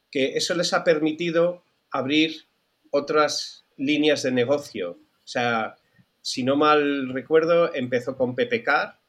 que 0.10 0.38
eso 0.38 0.56
les 0.56 0.74
ha 0.74 0.84
permitido 0.84 1.64
abrir 1.92 2.46
otras 2.92 3.66
líneas 3.78 4.24
de 4.24 4.32
negocio. 4.32 4.92
O 4.92 5.28
sea, 5.28 5.76
si 6.22 6.44
no 6.44 6.56
mal 6.56 7.10
recuerdo, 7.14 7.74
empezó 7.74 8.16
con 8.18 8.36
PPK, 8.36 9.00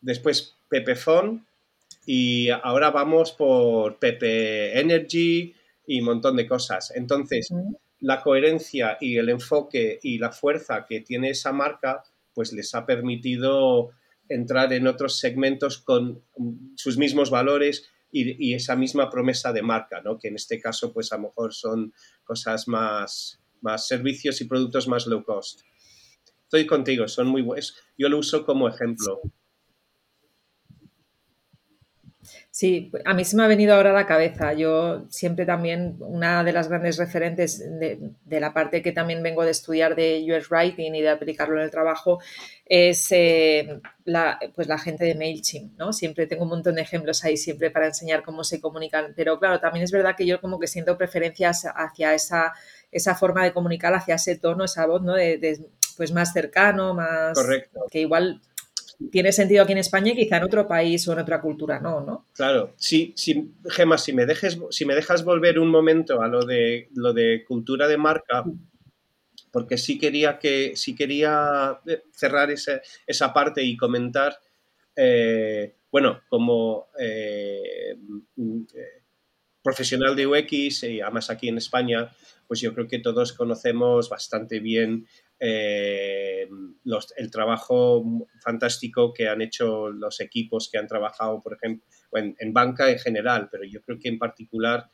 después 0.00 0.56
Pepefon 0.68 1.46
y 2.04 2.50
ahora 2.50 2.90
vamos 2.90 3.32
por 3.32 3.98
Pepe 3.98 4.78
Energy 4.78 5.54
y 5.86 6.00
un 6.00 6.06
montón 6.06 6.36
de 6.36 6.46
cosas. 6.46 6.92
Entonces, 6.94 7.52
la 8.00 8.22
coherencia 8.22 8.98
y 9.00 9.16
el 9.16 9.28
enfoque 9.28 9.98
y 10.02 10.18
la 10.18 10.30
fuerza 10.30 10.86
que 10.86 11.00
tiene 11.00 11.30
esa 11.30 11.52
marca, 11.52 12.02
pues 12.34 12.52
les 12.52 12.74
ha 12.74 12.86
permitido 12.86 13.90
entrar 14.28 14.72
en 14.72 14.86
otros 14.86 15.18
segmentos 15.18 15.78
con 15.78 16.22
sus 16.74 16.98
mismos 16.98 17.30
valores 17.30 17.90
y, 18.12 18.54
esa 18.54 18.76
misma 18.76 19.10
promesa 19.10 19.52
de 19.52 19.62
marca, 19.62 20.00
¿no? 20.00 20.18
Que 20.18 20.28
en 20.28 20.36
este 20.36 20.60
caso, 20.60 20.92
pues 20.92 21.12
a 21.12 21.16
lo 21.16 21.24
mejor 21.24 21.52
son 21.52 21.92
cosas 22.24 22.66
más, 22.66 23.40
más 23.60 23.86
servicios 23.86 24.40
y 24.40 24.46
productos 24.46 24.88
más 24.88 25.06
low 25.06 25.22
cost. 25.22 25.60
Contigo, 26.64 27.08
son 27.08 27.26
muy 27.26 27.42
buenos. 27.42 27.76
Yo 27.98 28.08
lo 28.08 28.18
uso 28.18 28.46
como 28.46 28.68
ejemplo. 28.68 29.20
Sí, 32.50 32.90
a 33.04 33.12
mí 33.12 33.22
se 33.24 33.36
me 33.36 33.42
ha 33.44 33.48
venido 33.48 33.74
ahora 33.74 33.90
a 33.90 33.92
la 33.92 34.06
cabeza. 34.06 34.54
Yo 34.54 35.04
siempre 35.10 35.44
también, 35.44 35.96
una 35.98 36.42
de 36.42 36.52
las 36.52 36.68
grandes 36.68 36.96
referentes 36.96 37.58
de, 37.78 38.40
la 38.40 38.54
parte 38.54 38.80
que 38.80 38.92
también 38.92 39.22
vengo 39.22 39.44
de 39.44 39.50
estudiar 39.50 39.94
de 39.94 40.24
US 40.30 40.50
Writing 40.50 40.94
y 40.94 41.02
de 41.02 41.10
aplicarlo 41.10 41.58
en 41.58 41.64
el 41.64 41.70
trabajo 41.70 42.18
es 42.64 43.12
eh, 43.12 43.78
la, 44.04 44.38
pues 44.54 44.68
la 44.68 44.78
gente 44.78 45.04
de 45.04 45.14
MailChimp, 45.14 45.78
¿no? 45.78 45.92
Siempre 45.92 46.26
tengo 46.26 46.44
un 46.44 46.48
montón 46.48 46.76
de 46.76 46.80
ejemplos 46.80 47.24
ahí 47.24 47.36
siempre 47.36 47.70
para 47.70 47.88
enseñar 47.88 48.22
cómo 48.22 48.42
se 48.42 48.58
comunican. 48.58 49.12
Pero 49.14 49.38
claro, 49.38 49.60
también 49.60 49.84
es 49.84 49.92
verdad 49.92 50.16
que 50.16 50.26
yo 50.26 50.40
como 50.40 50.58
que 50.58 50.66
siento 50.66 50.96
preferencias 50.96 51.66
hacia 51.74 52.14
esa, 52.14 52.54
esa 52.90 53.14
forma 53.14 53.44
de 53.44 53.52
comunicar, 53.52 53.92
hacia 53.92 54.14
ese 54.14 54.36
tono, 54.36 54.64
esa 54.64 54.86
voz, 54.86 55.02
¿no? 55.02 55.14
Pues 55.96 56.12
más 56.12 56.32
cercano, 56.32 56.94
más... 56.94 57.34
Correcto. 57.34 57.80
Que 57.90 58.00
igual 58.00 58.40
tiene 59.10 59.32
sentido 59.32 59.62
aquí 59.62 59.72
en 59.72 59.78
España 59.78 60.12
y 60.12 60.16
quizá 60.16 60.38
en 60.38 60.44
otro 60.44 60.66
país 60.66 61.06
o 61.06 61.12
en 61.12 61.18
otra 61.18 61.40
cultura 61.40 61.80
no, 61.80 62.00
¿no? 62.00 62.26
Claro, 62.34 62.74
sí, 62.76 63.12
sí, 63.16 63.52
Gemma, 63.68 63.98
si 63.98 64.12
me, 64.12 64.26
dejes, 64.26 64.58
si 64.70 64.84
me 64.84 64.94
dejas 64.94 65.24
volver 65.24 65.58
un 65.58 65.68
momento 65.68 66.22
a 66.22 66.28
lo 66.28 66.44
de, 66.44 66.88
lo 66.94 67.12
de 67.12 67.44
cultura 67.46 67.88
de 67.88 67.98
marca, 67.98 68.44
porque 69.50 69.78
sí 69.78 69.98
quería, 69.98 70.38
que, 70.38 70.72
sí 70.76 70.94
quería 70.94 71.80
cerrar 72.12 72.50
esa 72.50 73.32
parte 73.32 73.62
y 73.62 73.76
comentar, 73.76 74.38
eh, 74.94 75.74
bueno, 75.90 76.22
como 76.28 76.88
eh, 76.98 77.96
profesional 79.62 80.16
de 80.16 80.26
UX 80.26 80.84
y 80.84 81.00
además 81.00 81.30
aquí 81.30 81.48
en 81.48 81.58
España, 81.58 82.10
pues 82.46 82.60
yo 82.60 82.72
creo 82.74 82.86
que 82.86 82.98
todos 82.98 83.32
conocemos 83.32 84.08
bastante 84.08 84.60
bien 84.60 85.06
eh, 85.38 86.48
el 87.16 87.30
trabajo 87.30 88.26
fantástico 88.40 89.12
que 89.12 89.28
han 89.28 89.42
hecho 89.42 89.90
los 89.90 90.20
equipos 90.20 90.68
que 90.70 90.78
han 90.78 90.86
trabajado, 90.86 91.42
por 91.42 91.54
ejemplo, 91.54 91.86
en, 92.12 92.52
banca 92.52 92.90
en 92.90 92.98
general, 92.98 93.48
pero 93.50 93.64
yo 93.64 93.82
creo 93.82 93.98
que 93.98 94.08
en 94.08 94.18
particular 94.18 94.90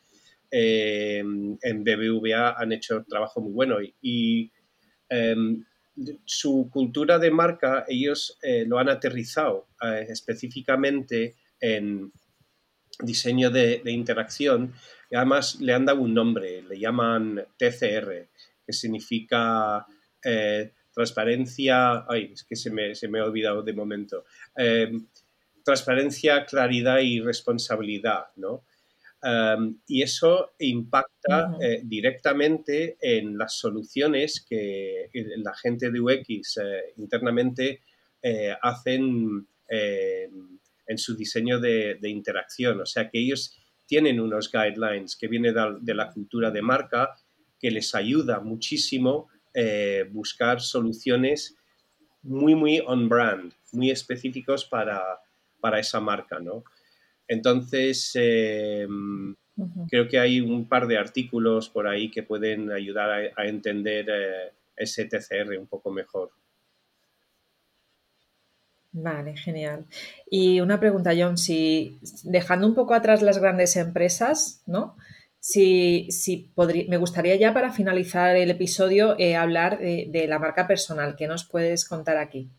eh, 0.51 1.19
en 1.19 1.83
BBVA 1.83 2.55
han 2.57 2.71
hecho 2.71 3.05
trabajo 3.07 3.41
muy 3.41 3.53
bueno. 3.53 3.77
Y, 4.01 4.51
em, 5.09 5.63
su 6.25 6.69
cultura 6.71 7.19
de 7.19 7.29
marca 7.29 7.85
ellos 7.87 8.39
eh, 8.41 8.65
lo 8.67 8.79
han 8.79 8.89
aterrizado 8.89 9.67
específicamente 10.07 11.35
en 11.59 12.11
diseño 12.99 13.49
de, 13.49 13.81
interacción. 13.85 14.73
Y 15.09 15.15
además 15.15 15.59
le 15.61 15.73
han 15.73 15.85
dado 15.85 16.01
un 16.01 16.13
nombre, 16.13 16.63
le 16.63 16.79
llaman 16.79 17.45
TCR, 17.57 18.29
que 18.65 18.73
significa 18.73 19.85
eh, 20.23 20.71
transparencia, 20.93 22.05
ay, 22.07 22.31
es 22.33 22.43
que 22.43 22.55
se 22.55 22.69
me, 22.69 22.93
se 22.95 23.07
me, 23.07 23.19
ha 23.19 23.25
olvidado 23.25 23.63
de 23.63 23.73
momento, 23.73 24.25
eh, 24.55 24.91
transparencia, 25.63 26.45
claridad 26.45 26.99
y 26.99 27.19
responsabilidad, 27.19 28.27
¿no? 28.35 28.63
Um, 29.23 29.79
y 29.87 30.01
eso 30.01 30.53
impacta 30.59 31.55
eh, 31.61 31.81
directamente 31.85 32.97
en 32.99 33.37
las 33.37 33.57
soluciones 33.57 34.45
que 34.47 35.09
la 35.37 35.55
gente 35.55 35.89
de 35.89 36.01
UX 36.01 36.59
internamente 36.97 37.81
hacen 38.61 39.47
en 39.69 40.97
su 40.97 41.15
diseño 41.15 41.59
de, 41.59 41.95
de, 42.01 42.09
interacción. 42.09 42.81
O 42.81 42.85
sea 42.85 43.09
que 43.09 43.19
ellos 43.19 43.55
tienen 43.85 44.19
unos 44.19 44.51
guidelines 44.51 45.15
que 45.15 45.27
vienen 45.27 45.53
de, 45.53 45.77
de 45.79 45.93
la 45.93 46.11
cultura 46.11 46.51
de 46.51 46.61
marca 46.61 47.15
que 47.59 47.71
les 47.71 47.95
ayuda 47.95 48.41
muchísimo 48.41 49.29
eh, 49.53 50.07
buscar 50.11 50.61
soluciones 50.61 51.55
muy, 52.23 52.55
muy 52.55 52.81
on-brand, 52.85 53.53
muy 53.71 53.91
específicos 53.91 54.65
para, 54.65 55.01
esa 55.77 55.99
marca, 55.99 56.39
¿no? 56.39 56.63
Entonces, 57.27 58.11
eh, 58.15 58.87
creo 59.89 60.07
que 60.07 60.19
hay 60.19 60.41
un 60.41 60.67
par 60.67 60.87
de 60.87 60.97
artículos 60.97 61.69
por 61.69 61.87
ahí 61.87 62.09
que 62.09 62.23
pueden 62.23 62.71
ayudar 62.71 63.31
a, 63.35 63.45
entender 63.45 64.05
eh, 64.09 64.51
ese 64.75 65.05
TCR 65.05 65.57
un 65.57 65.67
poco 65.67 65.91
mejor. 65.91 66.31
Vale, 68.91 69.35
genial. 69.35 69.85
Y 70.29 70.61
una 70.61 70.79
pregunta, 70.79 71.13
John, 71.17 71.37
si 71.37 71.99
dejando 72.23 72.67
un 72.67 72.75
poco 72.75 72.93
atrás 72.93 73.21
las 73.21 73.39
grandes 73.39 73.75
empresas, 73.75 74.61
¿no? 74.67 74.95
Si, 75.45 76.53
me 76.87 76.95
gustaría 76.95 77.35
ya 77.35 77.53
para 77.53 77.73
finalizar 77.73 78.37
el 78.37 78.49
episodio 78.49 79.19
eh, 79.19 79.35
hablar 79.35 79.77
de, 79.77 80.25
la 80.25 80.39
marca 80.39 80.67
personal. 80.67 81.17
¿Qué 81.17 81.27
nos 81.27 81.43
puedes 81.43 81.85
contar 81.85 82.15
aquí? 82.15 82.49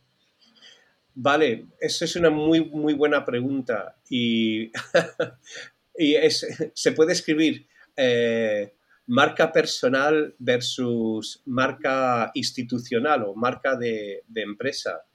Vale, 1.15 1.65
eso 1.81 2.05
es 2.05 2.15
una 2.15 2.29
muy, 2.29 2.63
muy 2.63 2.93
buena 2.93 3.25
pregunta 3.25 3.97
y, 4.11 4.71
se 6.75 6.93
puede 6.93 7.15
escribir 7.15 7.67
eh, 7.97 8.75
marca 9.07 9.51
personal 9.51 10.35
versus 10.39 11.41
marca 11.47 12.33
institucional 12.35 13.23
o 13.23 13.35
marca 13.35 13.77
de, 13.77 14.25
empresa. 14.35 15.07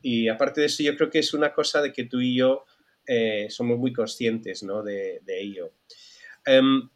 Y 0.00 0.28
aparte 0.28 0.60
de 0.60 0.68
eso, 0.68 0.84
yo 0.84 0.96
creo 0.96 1.10
que 1.10 1.18
es 1.18 1.34
una 1.34 1.52
cosa 1.52 1.82
de 1.82 1.92
que 1.92 2.04
tú 2.04 2.20
y 2.20 2.36
yo 2.36 2.64
eh, 3.04 3.48
somos 3.50 3.76
muy 3.76 3.92
conscientes 3.92 4.64
de, 4.84 5.20
de 5.24 5.40
ello. 5.40 5.72
Em, 6.44 6.88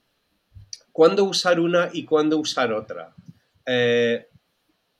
¿Cuándo 0.96 1.24
usar 1.24 1.60
una 1.60 1.90
y 1.92 2.06
cuándo 2.06 2.38
usar 2.38 2.72
otra? 2.72 3.14
Eh, 3.66 4.26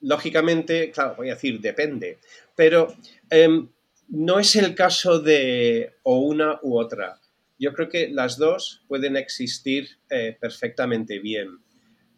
lógicamente, 0.00 0.90
claro, 0.90 1.14
voy 1.16 1.30
a 1.30 1.35
decir 1.35 1.59
depende, 1.59 2.18
pero 2.54 2.94
em, 3.30 3.66
no 4.09 4.38
es 4.38 4.56
el 4.56 4.74
caso 4.74 5.20
de 5.20 5.94
o 6.02 6.18
una 6.18 6.59
u 6.62 6.78
otra. 6.78 7.18
Yo 7.59 7.72
creo 7.72 7.88
que 7.88 8.09
las 8.09 8.37
dos 8.37 8.82
pueden 8.88 9.16
existir 9.16 9.88
eh, 10.11 10.37
perfectamente 10.38 11.18
bien. 11.18 11.61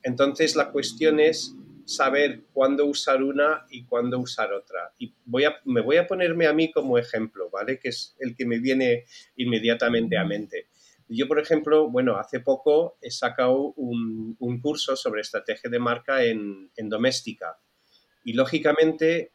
Entonces 0.02 0.56
la 0.56 0.72
cuestión 0.72 1.20
es 1.20 1.54
saber 1.84 2.42
cuándo 2.52 2.84
usar 2.84 3.22
una 3.22 3.64
y 3.70 3.84
cuándo 3.84 4.18
usar 4.18 4.52
otra. 4.52 4.92
Y 4.98 5.14
voy 5.24 5.44
a, 5.44 5.56
me 5.64 5.80
voy 5.80 5.98
a 5.98 6.06
ponerme 6.08 6.46
a 6.48 6.52
mí 6.52 6.72
como 6.72 6.98
ejemplo, 6.98 7.48
¿vale? 7.48 7.78
Que 7.78 7.90
es 7.90 8.16
el 8.18 8.34
que 8.34 8.44
me 8.44 8.58
viene 8.58 9.04
inmediatamente 9.36 10.18
a 10.18 10.24
mente. 10.24 10.66
Yo, 11.08 11.26
por 11.26 11.40
ejemplo, 11.40 11.88
bueno, 11.88 12.18
hace 12.18 12.40
poco 12.40 12.98
he 13.00 13.10
sacado 13.10 13.72
un, 13.76 14.36
curso 14.60 14.94
sobre 14.94 15.22
estrategia 15.22 15.70
de 15.70 15.78
marca 15.78 16.22
en, 16.22 16.70
doméstica. 16.76 17.58
Y 18.24 18.34
lógicamente 18.34 19.32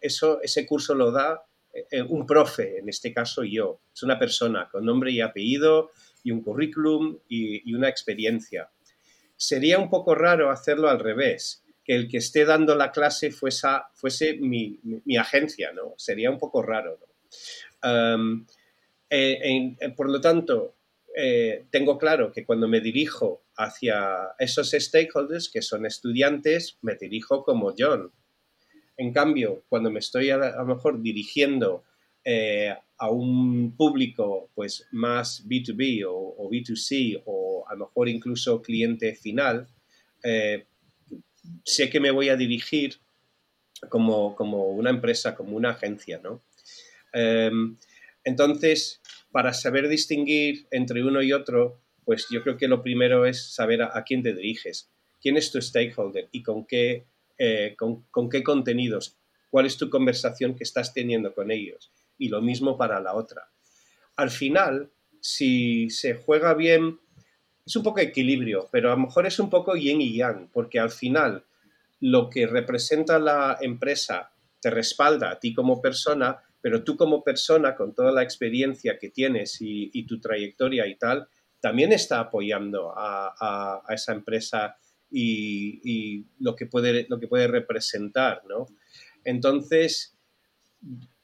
ese 0.00 0.66
curso 0.66 0.94
lo 0.94 1.10
da 1.10 1.44
eh, 1.72 2.02
un 2.02 2.24
profe, 2.24 2.78
en 2.78 2.88
este 2.88 3.12
caso 3.12 3.42
yo. 3.42 3.80
Es 3.92 4.02
una 4.04 4.18
persona 4.18 4.68
con 4.70 4.84
nombre 4.84 5.10
y 5.10 5.20
apellido 5.20 5.90
y 6.22 6.30
un 6.30 6.42
currículum 6.42 7.18
y, 7.28 7.74
una 7.74 7.88
experiencia. 7.88 8.70
Sería 9.36 9.78
un 9.78 9.90
poco 9.90 10.14
raro 10.14 10.50
hacerlo 10.50 10.88
al 10.88 11.00
revés, 11.00 11.64
que 11.84 11.96
el 11.96 12.08
que 12.08 12.18
esté 12.18 12.44
dando 12.44 12.76
la 12.76 12.92
clase 12.92 13.32
fuese, 13.32 13.68
fuese 13.94 14.34
mi, 14.34 14.78
agencia, 15.18 15.72
¿no? 15.72 15.94
Sería 15.96 16.30
un 16.30 16.38
poco 16.38 16.62
raro, 16.62 17.00
eh, 19.10 19.76
por 19.96 20.08
lo 20.08 20.20
tanto, 20.20 20.76
eh, 21.14 21.64
tengo 21.70 21.98
claro 21.98 22.32
que 22.32 22.44
cuando 22.44 22.68
me 22.68 22.80
dirijo 22.80 23.42
hacia 23.56 24.34
esos 24.38 24.70
stakeholders, 24.70 25.50
que 25.50 25.62
son 25.62 25.84
estudiantes, 25.84 26.78
me 26.82 26.94
dirijo 26.94 27.44
como 27.44 27.74
John. 27.76 28.10
En 28.96 29.12
cambio, 29.12 29.64
cuando 29.68 29.90
me 29.90 30.00
estoy 30.00 30.30
a, 30.30 30.36
lo 30.36 30.64
mejor 30.64 31.02
dirigiendo 31.02 31.84
eh, 32.24 32.74
a 32.98 33.10
un 33.10 33.76
público 33.76 34.50
pues 34.54 34.86
más 34.92 35.46
B2B 35.46 36.04
o, 36.08 36.48
B2C 36.50 37.22
o 37.26 37.64
a 37.68 37.74
lo 37.74 37.86
mejor 37.86 38.08
incluso 38.08 38.62
cliente 38.62 39.14
final, 39.14 39.66
eh, 40.22 40.66
sé 41.64 41.90
que 41.90 42.00
me 42.00 42.10
voy 42.10 42.28
a 42.28 42.36
dirigir 42.36 43.00
como, 43.88 44.36
como, 44.36 44.68
una 44.68 44.90
empresa, 44.90 45.34
como 45.34 45.56
una 45.56 45.70
agencia, 45.70 46.20
¿no? 46.22 46.40
Em, 47.12 47.76
entonces, 48.24 49.00
para 49.32 49.54
saber 49.54 49.88
distinguir 49.88 50.66
entre 50.70 51.02
uno 51.02 51.22
y 51.22 51.32
otro, 51.32 51.80
pues 52.04 52.26
yo 52.30 52.42
creo 52.42 52.56
que 52.56 52.68
lo 52.68 52.82
primero 52.82 53.26
es 53.26 53.54
saber 53.54 53.82
a, 53.82 54.02
quién 54.04 54.22
te 54.22 54.34
diriges, 54.34 54.90
quién 55.20 55.36
es 55.36 55.50
tu 55.50 55.60
stakeholder 55.60 56.28
y 56.32 56.42
con 56.42 56.66
qué, 56.66 57.06
eh, 57.38 57.74
con, 57.76 58.28
qué 58.30 58.42
contenidos, 58.42 59.18
cuál 59.50 59.66
es 59.66 59.76
tu 59.76 59.88
conversación 59.88 60.54
que 60.54 60.64
estás 60.64 60.92
teniendo 60.92 61.34
con 61.34 61.50
ellos. 61.50 61.92
Y 62.18 62.28
lo 62.28 62.42
mismo 62.42 62.76
para 62.76 63.00
la 63.00 63.14
otra. 63.14 63.50
Al 64.16 64.30
final, 64.30 64.90
si 65.20 65.88
se 65.90 66.14
juega 66.14 66.54
bien, 66.54 67.00
es 67.64 67.74
un 67.76 67.82
poco 67.82 68.00
equilibrio, 68.00 68.68
pero 68.70 68.92
a 68.92 68.96
lo 68.96 69.06
mejor 69.06 69.26
es 69.26 69.38
un 69.38 69.48
poco 69.48 69.74
yin 69.74 70.02
y 70.02 70.16
yang, 70.16 70.48
porque 70.52 70.78
al 70.78 70.90
final 70.90 71.44
lo 72.00 72.28
que 72.28 72.46
representa 72.46 73.18
la 73.18 73.56
empresa 73.60 74.32
te 74.60 74.70
respalda 74.70 75.30
a 75.30 75.40
ti 75.40 75.54
como 75.54 75.80
persona, 75.80 76.42
pero 76.62 76.84
tú 76.84 76.96
como 76.96 77.22
persona, 77.22 77.74
con 77.74 77.92
toda 77.94 78.12
la 78.12 78.22
experiencia 78.22 78.98
que 78.98 79.10
tienes 79.10 79.58
y, 79.60 80.06
tu 80.06 80.20
trayectoria 80.20 80.86
y 80.86 80.94
tal, 80.94 81.28
también 81.60 81.92
está 81.92 82.20
apoyando 82.20 82.94
a, 82.96 83.82
esa 83.90 84.12
empresa 84.12 84.76
y, 85.10 86.24
lo, 86.38 86.54
que 86.54 86.66
puede, 86.66 87.06
lo 87.08 87.18
que 87.20 87.28
puede 87.28 87.48
representar, 87.48 88.42
¿no? 88.48 88.66
Entonces, 89.24 90.16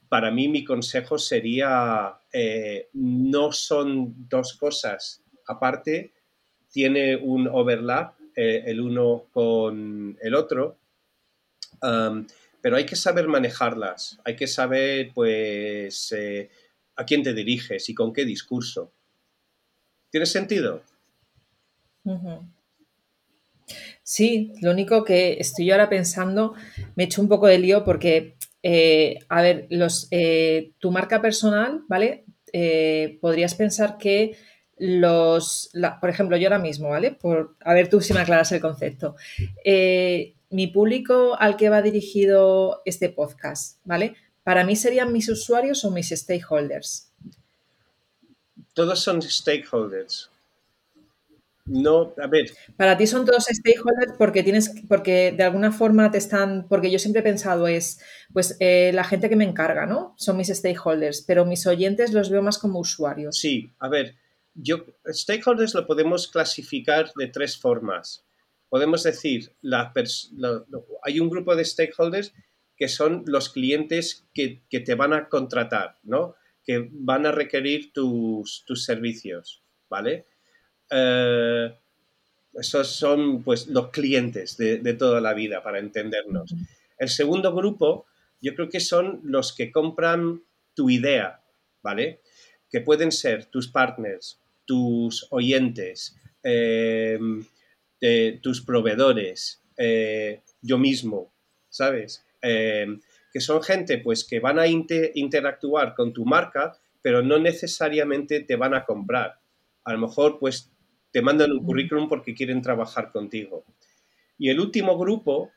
para 0.09 0.29
mí 0.29 0.49
mi 0.49 0.63
consejo 0.65 1.17
sería, 1.17 2.19
eh, 2.31 2.89
no 2.93 3.51
son 3.51 4.27
dos 4.29 4.53
cosas 4.57 5.23
aparte, 5.47 6.13
tiene 6.69 7.15
un 7.15 7.47
overlap 7.47 8.13
eh, 8.35 8.63
el 8.67 8.81
uno 8.81 9.25
con 9.31 10.17
el 10.21 10.35
otro 10.35 10.77
pero 12.61 12.75
hay 12.77 12.85
que 12.85 12.95
saber 12.95 13.27
manejarlas, 13.27 14.19
hay 14.25 14.35
que 14.35 14.47
saber, 14.47 15.11
pues, 15.13 16.11
eh, 16.11 16.49
a 16.95 17.05
quién 17.05 17.23
te 17.23 17.33
diriges 17.33 17.89
y 17.89 17.93
con 17.93 18.13
qué 18.13 18.25
discurso. 18.25 18.91
¿Tiene 20.09 20.25
sentido? 20.25 20.83
Sí, 24.03 24.53
lo 24.61 24.71
único 24.71 25.03
que 25.03 25.37
estoy 25.39 25.67
yo 25.67 25.75
ahora 25.75 25.89
pensando, 25.89 26.55
me 26.95 27.03
he 27.03 27.05
hecho 27.05 27.21
un 27.21 27.29
poco 27.29 27.47
de 27.47 27.59
lío 27.59 27.83
porque, 27.83 28.35
eh, 28.63 29.19
a 29.29 29.41
ver, 29.41 29.67
los, 29.69 30.07
eh, 30.11 30.71
tu 30.79 30.91
marca 30.91 31.21
personal, 31.21 31.83
¿vale? 31.87 32.25
podrías 33.21 33.53
pensar 33.53 33.99
que 33.99 34.35
los, 34.75 35.69
por 36.01 36.09
ejemplo, 36.09 36.35
yo 36.35 36.47
ahora 36.47 36.57
mismo, 36.57 36.89
¿vale? 36.89 37.11
Por, 37.11 37.55
a 37.63 37.75
ver 37.75 37.89
tú 37.89 38.01
si 38.01 38.11
me 38.11 38.21
aclaras 38.21 38.51
el 38.51 38.59
concepto 38.59 39.15
mi 40.49 40.67
público 40.67 41.35
al 41.39 41.57
que 41.57 41.69
va 41.69 41.81
dirigido 41.81 42.81
este 42.85 43.09
podcast, 43.09 43.79
¿vale? 43.85 44.15
Para 44.43 44.63
mí 44.63 44.75
serían 44.75 45.13
mis 45.13 45.29
usuarios 45.29 45.83
o 45.85 45.91
mis 45.91 46.09
stakeholders. 46.09 47.11
Todos 48.73 48.99
son 48.99 49.21
stakeholders. 49.21 50.31
No, 51.65 52.15
a 52.19 52.25
ver. 52.25 52.51
Para 52.77 52.97
ti 52.97 53.05
son 53.05 53.25
todos 53.25 53.45
stakeholders 53.45 54.13
porque 54.17 54.41
tienes, 54.41 54.73
porque 54.87 55.31
de 55.31 55.43
alguna 55.43 55.71
forma 55.71 56.09
te 56.09 56.17
están, 56.17 56.65
porque 56.67 56.89
yo 56.89 56.97
siempre 56.97 57.19
he 57.19 57.23
pensado 57.23 57.67
es, 57.67 57.99
pues 58.33 58.57
eh, 58.59 58.91
la 58.93 59.03
gente 59.03 59.29
que 59.29 59.35
me 59.35 59.43
encarga, 59.43 59.85
¿no? 59.85 60.15
Son 60.17 60.35
mis 60.35 60.47
stakeholders, 60.47 61.21
pero 61.21 61.45
mis 61.45 61.67
oyentes 61.67 62.11
los 62.11 62.31
veo 62.31 62.41
más 62.41 62.57
como 62.57 62.79
usuarios. 62.79 63.37
Sí, 63.37 63.71
a 63.77 63.87
ver, 63.87 64.15
yo 64.55 64.83
stakeholders 65.05 65.75
lo 65.75 65.85
podemos 65.85 66.27
clasificar 66.27 67.11
de 67.15 67.27
tres 67.27 67.55
formas 67.55 68.25
podemos 68.69 69.03
decir, 69.03 69.51
hay 71.03 71.19
un 71.19 71.29
grupo 71.29 71.55
de 71.55 71.65
stakeholders 71.65 72.33
que 72.77 72.87
son 72.87 73.23
los 73.25 73.49
clientes 73.49 74.25
que, 74.33 74.61
te 74.69 74.95
van 74.95 75.13
a 75.13 75.27
contratar, 75.27 75.97
¿no? 76.03 76.35
Que 76.63 76.87
van 76.91 77.25
a 77.25 77.31
requerir 77.31 77.91
tus, 77.91 78.63
servicios, 78.75 79.61
¿vale? 79.89 80.25
Eh, 80.89 81.75
esos 82.53 82.87
son, 82.87 83.43
pues, 83.43 83.67
los 83.67 83.89
clientes 83.89 84.55
de, 84.57 84.77
de, 84.77 84.93
toda 84.93 85.19
la 85.19 85.33
vida, 85.33 85.61
para 85.61 85.79
entendernos. 85.79 86.55
El 86.97 87.09
segundo 87.09 87.53
grupo, 87.53 88.05
yo 88.41 88.55
creo 88.55 88.69
que 88.69 88.79
son 88.79 89.19
los 89.23 89.53
que 89.53 89.71
compran 89.71 90.41
tu 90.73 90.89
idea, 90.89 91.41
¿vale? 91.81 92.21
Que 92.69 92.81
pueden 92.81 93.11
ser 93.11 93.45
tus 93.45 93.67
partners, 93.67 94.39
tus 94.65 95.27
oyentes, 95.31 96.15
eh, 96.43 97.19
de 98.01 98.39
tus 98.41 98.61
proveedores, 98.61 99.61
eh, 99.77 100.41
yo 100.61 100.77
mismo, 100.77 101.31
¿sabes? 101.69 102.25
Eh, 102.41 102.87
que 103.31 103.41
son 103.41 103.61
gente 103.61 103.99
pues 103.99 104.23
que 104.23 104.39
van 104.39 104.59
a 104.59 104.67
interactuar 104.67 105.93
con 105.95 106.13
tu 106.13 106.25
marca, 106.25 106.77
pero 107.01 107.21
no 107.21 107.39
necesariamente 107.39 108.41
te 108.41 108.55
van 108.55 108.73
a 108.73 108.85
comprar. 108.85 109.39
A 109.83 109.93
lo 109.93 109.99
mejor 109.99 110.39
pues 110.39 110.71
te 111.11 111.21
mandan 111.21 111.51
un 111.51 111.63
currículum 111.63 112.09
porque 112.09 112.33
quieren 112.33 112.61
trabajar 112.61 113.11
contigo. 113.11 113.65
Y 114.37 114.49
el 114.49 114.59
último 114.59 114.97
grupo 114.97 115.51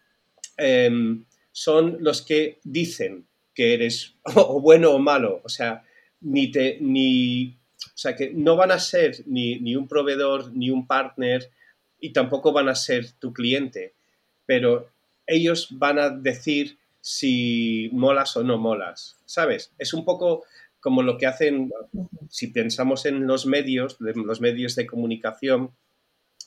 em, 0.57 1.25
son 1.53 1.99
los 2.01 2.23
que 2.23 2.59
dicen 2.65 3.27
que 3.55 3.75
eres 3.75 4.17
o 4.35 4.61
bueno 4.61 4.91
o 4.91 4.99
malo, 4.99 5.41
o 5.45 5.49
sea, 5.49 5.85
ni 6.21 6.51
te, 6.51 6.79
ni, 6.81 7.59
o 7.87 7.97
sea, 7.97 8.15
que 8.15 8.33
no 8.33 8.57
van 8.57 8.71
a 8.71 8.79
ser 8.79 9.23
ni, 9.27 9.59
ni 9.61 9.77
un 9.77 9.89
proveedor, 9.89 10.53
ni 10.55 10.71
un 10.71 10.87
partner, 10.87 11.51
y 12.03 12.13
tampoco 12.13 12.53
van 12.53 12.69
a 12.69 12.75
ser 12.75 13.13
tu 13.13 13.33
cliente, 13.33 13.95
pero 14.45 14.91
ellos 15.25 15.69
van 15.71 16.01
a 16.01 16.11
decir 16.11 16.77
si 17.01 17.89
molas 17.93 18.37
o 18.37 18.43
no 18.43 18.59
molas, 18.59 19.17
¿sabes? 19.25 19.73
Es 19.79 19.95
un 19.95 20.05
poco 20.05 20.45
como 20.81 21.05
lo 21.05 21.17
que 21.17 21.27
hacen, 21.27 21.71
si 22.29 22.49
pensamos 22.49 23.07
en 23.07 23.29
los 23.29 23.47
medios, 23.47 23.97
los 24.01 24.41
medios 24.41 24.75
de 24.75 24.85
comunicación, 24.85 25.71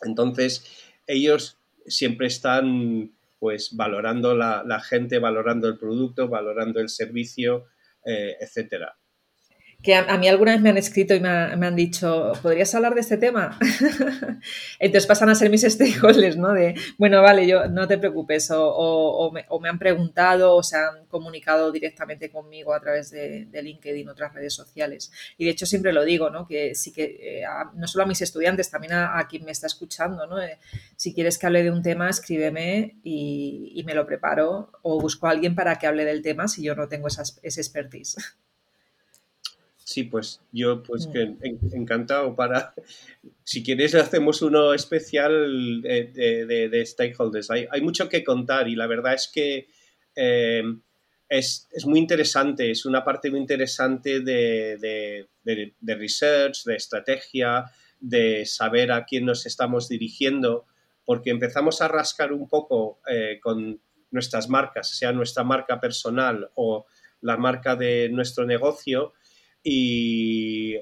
entonces 0.04 0.66
ellos 1.08 1.58
siempre 1.88 2.28
están 2.28 3.14
pues 3.40 3.78
valorando 3.78 4.36
la, 4.36 4.82
gente, 4.82 5.20
valorando 5.20 5.70
el 5.70 5.78
producto, 5.78 6.28
valorando 6.28 6.82
el 6.82 6.90
servicio, 6.90 7.68
eh, 8.04 8.36
etcétera 8.42 8.98
que 9.86 9.94
a, 9.94 10.18
mí 10.18 10.28
alguna 10.28 10.54
vez 10.54 10.62
me 10.62 10.70
han 10.70 10.78
escrito 10.78 11.14
y 11.14 11.20
me, 11.20 11.30
han 11.30 11.76
dicho, 11.76 12.34
¿podrías 12.42 12.74
hablar 12.74 12.96
de 12.96 13.02
este 13.02 13.18
tema? 13.18 13.60
Entonces 14.80 15.06
pasan 15.06 15.30
a 15.30 15.36
ser 15.36 15.52
mis 15.52 15.62
stakeholders, 15.62 16.38
¿no? 16.38 16.54
De, 16.54 16.74
bueno, 16.98 17.22
vale, 17.22 17.46
yo 17.46 17.68
no 17.68 17.88
te 17.88 18.00
preocupes, 18.00 18.50
o, 18.52 19.32
me, 19.32 19.70
han 19.70 19.78
preguntado 19.78 20.56
o 20.56 20.64
se 20.64 20.76
han 20.76 21.06
comunicado 21.06 21.72
directamente 21.72 22.32
conmigo 22.32 22.74
a 22.74 22.80
través 22.80 23.12
de, 23.12 23.48
LinkedIn, 23.54 24.10
otras 24.10 24.34
redes 24.34 24.56
sociales. 24.56 25.12
Y 25.38 25.46
de 25.46 25.52
hecho 25.52 25.68
siempre 25.68 25.94
lo 25.94 26.04
digo, 26.04 26.32
¿no? 26.32 26.48
Que 26.48 26.74
sí 26.74 26.92
que, 26.92 27.04
eh, 27.22 27.44
no 27.76 27.88
solo 27.88 28.06
a 28.06 28.08
mis 28.08 28.24
estudiantes, 28.24 28.72
también 28.72 28.94
a, 28.94 29.24
quien 29.30 29.46
me 29.46 29.52
está 29.52 29.68
escuchando, 29.68 30.26
¿no? 30.26 30.42
Eh, 30.42 30.58
si 30.96 31.14
quieres 31.14 31.38
que 31.38 31.46
hable 31.46 31.62
de 31.62 31.70
un 31.70 31.84
tema, 31.84 32.10
escríbeme 32.10 32.96
y, 33.04 33.84
me 33.86 33.94
lo 33.94 34.08
preparo 34.08 34.72
o 34.82 35.00
busco 35.00 35.28
a 35.28 35.30
alguien 35.30 35.54
para 35.54 35.76
que 35.78 35.86
hable 35.86 36.06
del 36.06 36.24
tema 36.24 36.48
si 36.48 36.64
yo 36.64 36.74
no 36.74 36.88
tengo 36.88 37.08
esa, 37.08 37.22
esa 37.44 37.62
expertise. 37.62 38.16
Sí, 39.86 40.04
pues 40.04 40.42
yo 40.52 40.82
pues 40.82 41.06
que 41.06 41.36
encantado 41.74 42.36
para, 42.36 42.74
si 43.44 43.62
quieres 43.62 43.94
hacemos 43.94 44.42
uno 44.42 44.74
especial 44.74 45.84
de, 45.84 46.68
de, 46.72 46.86
stakeholders. 46.88 47.52
Hay, 47.52 47.68
hay, 47.70 47.82
mucho 47.82 48.10
que 48.10 48.24
contar 48.24 48.68
y 48.68 48.76
la 48.76 48.88
verdad 48.88 49.14
es 49.14 49.30
que 49.32 49.68
eh, 50.16 50.64
es, 51.30 51.68
es, 51.72 51.86
muy 51.86 52.00
interesante, 52.00 52.72
es 52.72 52.88
una 52.88 53.04
parte 53.06 53.30
muy 53.30 53.40
interesante 53.40 54.22
de, 54.22 55.28
de, 55.44 55.96
research, 55.96 56.64
de 56.66 56.76
estrategia, 56.76 57.66
de 58.00 58.44
saber 58.48 58.92
a 58.92 59.06
quién 59.06 59.26
nos 59.26 59.46
estamos 59.46 59.88
dirigiendo, 59.88 60.66
porque 61.06 61.30
empezamos 61.30 61.84
a 61.84 61.90
rascar 61.90 62.34
un 62.34 62.50
poco 62.50 63.02
eh, 63.08 63.40
con 63.40 63.80
nuestras 64.10 64.50
marcas, 64.50 64.90
sea 64.98 65.12
nuestra 65.12 65.44
marca 65.44 65.80
personal 65.80 66.50
o 66.56 66.88
la 67.22 67.38
marca 67.38 67.76
de 67.76 68.10
nuestro 68.10 68.48
negocio, 68.48 69.14
y, 69.66 70.78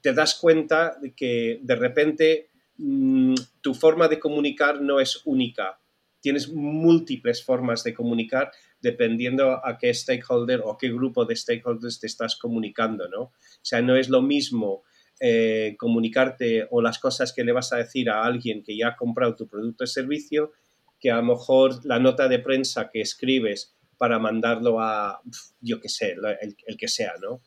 te 0.00 0.14
das 0.14 0.36
cuenta 0.36 0.96
de 1.00 1.14
que 1.14 1.60
de 1.62 1.76
repente 1.76 2.50
mm, 2.78 3.34
tu 3.60 3.74
forma 3.74 4.08
de 4.08 4.18
comunicar 4.18 4.80
no 4.80 5.00
es 5.00 5.20
única. 5.26 5.78
Tienes 6.20 6.50
múltiples 6.50 7.44
formas 7.44 7.84
de 7.84 7.92
comunicar 7.92 8.50
dependiendo 8.80 9.64
a 9.64 9.76
qué 9.78 9.92
stakeholder 9.92 10.62
o 10.64 10.78
qué 10.78 10.88
grupo 10.88 11.26
de 11.26 11.36
stakeholders 11.36 12.00
te 12.00 12.06
estás 12.06 12.36
comunicando, 12.36 13.08
¿no? 13.08 13.20
O 13.22 13.32
sea, 13.62 13.82
no 13.82 13.96
es 13.96 14.08
lo 14.08 14.22
mismo 14.22 14.84
eh, 15.20 15.76
comunicarte 15.78 16.66
o 16.70 16.80
las 16.80 16.98
cosas 16.98 17.32
que 17.32 17.44
le 17.44 17.52
vas 17.52 17.72
a 17.72 17.76
decir 17.76 18.08
a 18.08 18.24
alguien 18.24 18.62
que 18.62 18.76
ya 18.76 18.88
ha 18.88 18.96
comprado 18.96 19.36
tu 19.36 19.46
producto 19.46 19.84
o 19.84 19.86
servicio 19.86 20.52
que 20.98 21.10
a 21.10 21.16
lo 21.16 21.22
mejor 21.22 21.84
la 21.84 21.98
nota 21.98 22.28
de 22.28 22.38
prensa 22.38 22.90
que 22.90 23.02
escribes 23.02 23.74
para 23.96 24.18
mandarlo 24.18 24.80
a, 24.80 25.20
yo 25.60 25.80
qué 25.80 25.88
sé, 25.88 26.16
el, 26.40 26.76
que 26.76 26.88
sea, 26.88 27.12
¿no? 27.22 27.40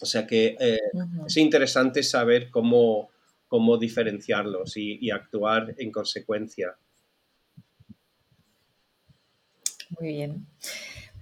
O 0.00 0.06
sea 0.06 0.26
que 0.26 0.56
eh, 0.58 0.80
es 1.26 1.36
interesante 1.36 2.02
saber 2.02 2.50
cómo, 2.50 3.10
cómo 3.48 3.76
diferenciarlos 3.76 4.76
y 4.76 5.10
actuar 5.10 5.74
en 5.78 5.92
consecuencia. 5.92 6.76
Muy 9.98 10.08
bien. 10.08 10.46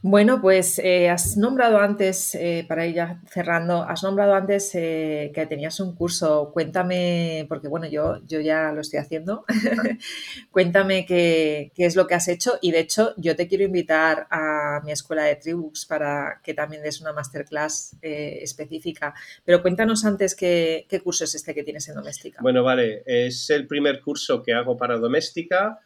Bueno, 0.02 0.40
pues 0.40 0.78
eh, 0.78 1.08
has 1.08 1.36
nombrado 1.36 1.78
antes, 1.78 2.32
eh, 2.36 2.64
para 2.68 2.86
ir 2.86 2.94
ya 2.94 3.20
cerrando, 3.26 3.82
has 3.82 4.04
nombrado 4.04 4.34
antes 4.34 4.72
eh, 4.74 5.32
que 5.34 5.44
tenías 5.46 5.80
un 5.80 5.96
curso. 5.96 6.50
Cuéntame, 6.52 7.46
porque 7.48 7.66
bueno, 7.66 7.88
yo, 7.88 8.20
yo 8.24 8.38
ya 8.40 8.70
lo 8.70 8.80
estoy 8.80 9.00
haciendo. 9.00 9.44
Cuéntame 10.52 11.04
qué, 11.04 11.72
qué, 11.74 11.84
es 11.84 11.96
lo 11.96 12.06
que 12.06 12.14
has 12.14 12.28
hecho 12.28 12.58
y 12.62 12.70
de 12.70 12.78
hecho 12.78 13.12
yo 13.16 13.34
te 13.34 13.48
quiero 13.48 13.64
invitar 13.64 14.28
a 14.30 14.80
mi 14.84 14.92
escuela 14.92 15.24
de 15.24 15.34
Tribux 15.34 15.84
para 15.84 16.40
que 16.44 16.54
también 16.54 16.82
des 16.82 17.00
una 17.00 17.12
masterclass 17.12 17.96
específica. 18.00 19.14
Pero 19.44 19.62
cuéntanos 19.62 20.04
antes 20.04 20.36
qué, 20.36 20.86
qué 20.88 21.00
curso 21.00 21.24
es 21.24 21.34
este 21.34 21.54
que 21.54 21.64
tienes 21.64 21.88
en 21.88 21.96
doméstica. 21.96 22.38
Bueno, 22.40 22.62
vale, 22.62 23.02
es 23.04 23.50
el 23.50 23.66
primer 23.66 24.00
curso 24.00 24.44
que 24.44 24.54
hago 24.54 24.76
para 24.76 24.96
doméstica 24.96 25.80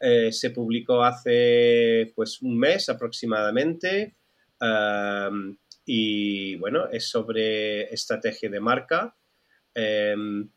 eh, 0.00 0.30
se 0.32 0.50
publicó 0.50 1.02
hace 1.02 2.12
pues 2.14 2.42
un 2.42 2.58
mes 2.58 2.88
aproximadamente 2.88 4.16
y 5.86 6.56
bueno, 6.56 6.88
es 6.90 7.08
sobre 7.08 7.84
estrategia 7.94 8.50
de 8.50 8.60
marca. 8.60 9.16
Em, 9.72 10.50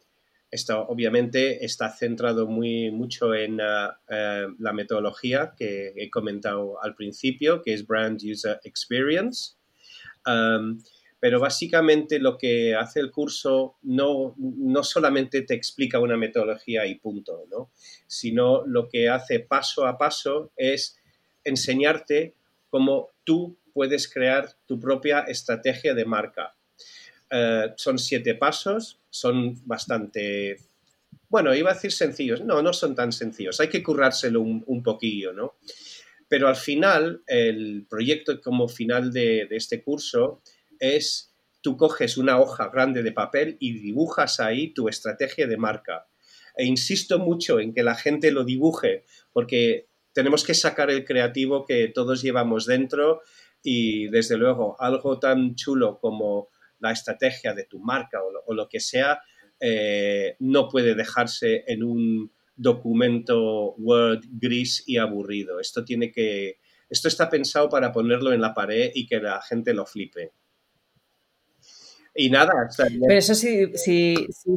esto 0.50 0.88
obviamente 0.88 1.64
está 1.64 1.90
centrado 1.92 2.48
muy 2.48 2.90
mucho 2.90 3.36
en 3.36 3.62
ah, 3.62 4.00
eh, 4.10 4.48
la 4.58 4.74
metodología 4.74 5.54
que 5.56 5.94
he 5.96 6.10
comentado 6.10 6.82
al 6.82 6.96
principio, 6.96 7.62
que 7.62 7.74
es 7.74 7.86
Brand 7.86 8.20
User 8.24 8.60
Experience. 8.64 9.54
Pero 11.20 11.40
básicamente 11.40 12.20
lo 12.20 12.38
que 12.38 12.76
hace 12.76 13.00
el 13.00 13.12
curso 13.12 13.76
no, 13.82 14.36
no 14.38 14.84
solamente 14.84 15.42
te 15.42 15.54
explica 15.54 16.00
una 16.00 16.16
metodología 16.16 16.86
y 16.86 16.96
punto, 16.96 17.46
¿no? 17.52 17.72
sino 18.08 18.66
lo 18.66 18.88
que 18.88 19.10
hace 19.10 19.42
paso 19.42 19.86
a 19.86 19.98
paso 19.98 20.52
es 20.56 20.98
enseñarte 21.44 22.36
cómo 22.70 23.10
tú 23.24 23.58
puedes 23.74 24.12
crear 24.12 24.50
tu 24.66 24.80
propia 24.80 25.22
estrategia 25.22 25.94
de 25.94 26.06
marca. 26.06 26.56
Eh, 27.30 27.74
son 27.76 28.00
siete 28.00 28.36
pasos, 28.36 29.00
son 29.10 29.56
bastante, 29.66 30.58
bueno, 31.30 31.54
iba 31.54 31.72
a 31.72 31.76
decir 31.76 31.92
sencillos, 31.92 32.42
no, 32.42 32.62
no 32.62 32.74
son 32.74 32.96
tan 32.96 33.12
sencillos, 33.12 33.60
hay 33.60 33.70
que 33.70 33.84
currárselo 33.84 34.42
un, 34.42 34.64
un 34.66 34.82
poquillo, 34.82 35.32
¿no? 35.32 35.56
Pero 36.28 36.48
al 36.48 36.56
final, 36.56 37.24
el 37.28 37.86
proyecto 37.90 38.40
como 38.42 38.68
final 38.68 39.12
de, 39.12 39.48
de 39.48 39.56
este 39.56 39.82
curso 39.82 40.42
es 40.80 41.34
tú 41.62 41.78
coges 41.78 42.18
una 42.18 42.40
hoja 42.40 42.70
grande 42.70 43.04
de 43.04 43.12
papel 43.12 43.58
y 43.60 43.74
dibujas 43.74 44.40
ahí 44.40 44.74
tu 44.74 44.88
estrategia 44.88 45.48
de 45.48 45.58
marca. 45.58 46.08
E 46.56 46.66
insisto 46.66 47.20
mucho 47.20 47.60
en 47.60 47.74
que 47.74 47.84
la 47.84 47.96
gente 47.96 48.32
lo 48.32 48.44
dibuje 48.44 49.06
porque 49.34 49.88
tenemos 50.14 50.44
que 50.44 50.54
sacar 50.54 50.90
el 50.90 51.06
creativo 51.06 51.66
que 51.66 51.88
todos 51.88 52.22
llevamos 52.22 52.66
dentro 52.66 53.22
y 53.62 54.08
desde 54.08 54.38
luego 54.38 54.76
algo 54.80 55.20
tan 55.20 55.56
chulo 55.56 56.00
como 56.00 56.50
la 56.80 56.92
estrategia 56.92 57.54
de 57.54 57.66
tu 57.66 57.80
marca 57.80 58.20
o 58.24 58.54
lo, 58.54 58.70
que 58.70 58.80
sea 58.80 59.22
eh, 59.60 60.36
no 60.40 60.70
puede 60.70 60.96
dejarse 60.96 61.66
en 61.68 61.84
un 61.84 62.32
documento 62.56 63.74
Word 63.76 64.22
gris 64.32 64.84
y 64.86 64.98
aburrido. 64.98 65.60
Esto 65.60 65.84
tiene 65.84 66.12
que 66.12 66.58
esto 66.90 67.08
está 67.08 67.30
pensado 67.30 67.70
para 67.70 67.92
ponerlo 67.92 68.34
en 68.34 68.42
la 68.42 68.54
pared 68.54 68.92
y 68.94 69.06
que 69.06 69.20
la 69.20 69.42
gente 69.42 69.74
lo 69.74 69.86
flipe. 69.86 70.32
Y 72.20 72.30
nada. 72.30 72.68
Pero 72.78 73.18
eso 73.18 73.34
sí, 73.34 73.72
sí, 73.76 74.14
sí. 74.30 74.52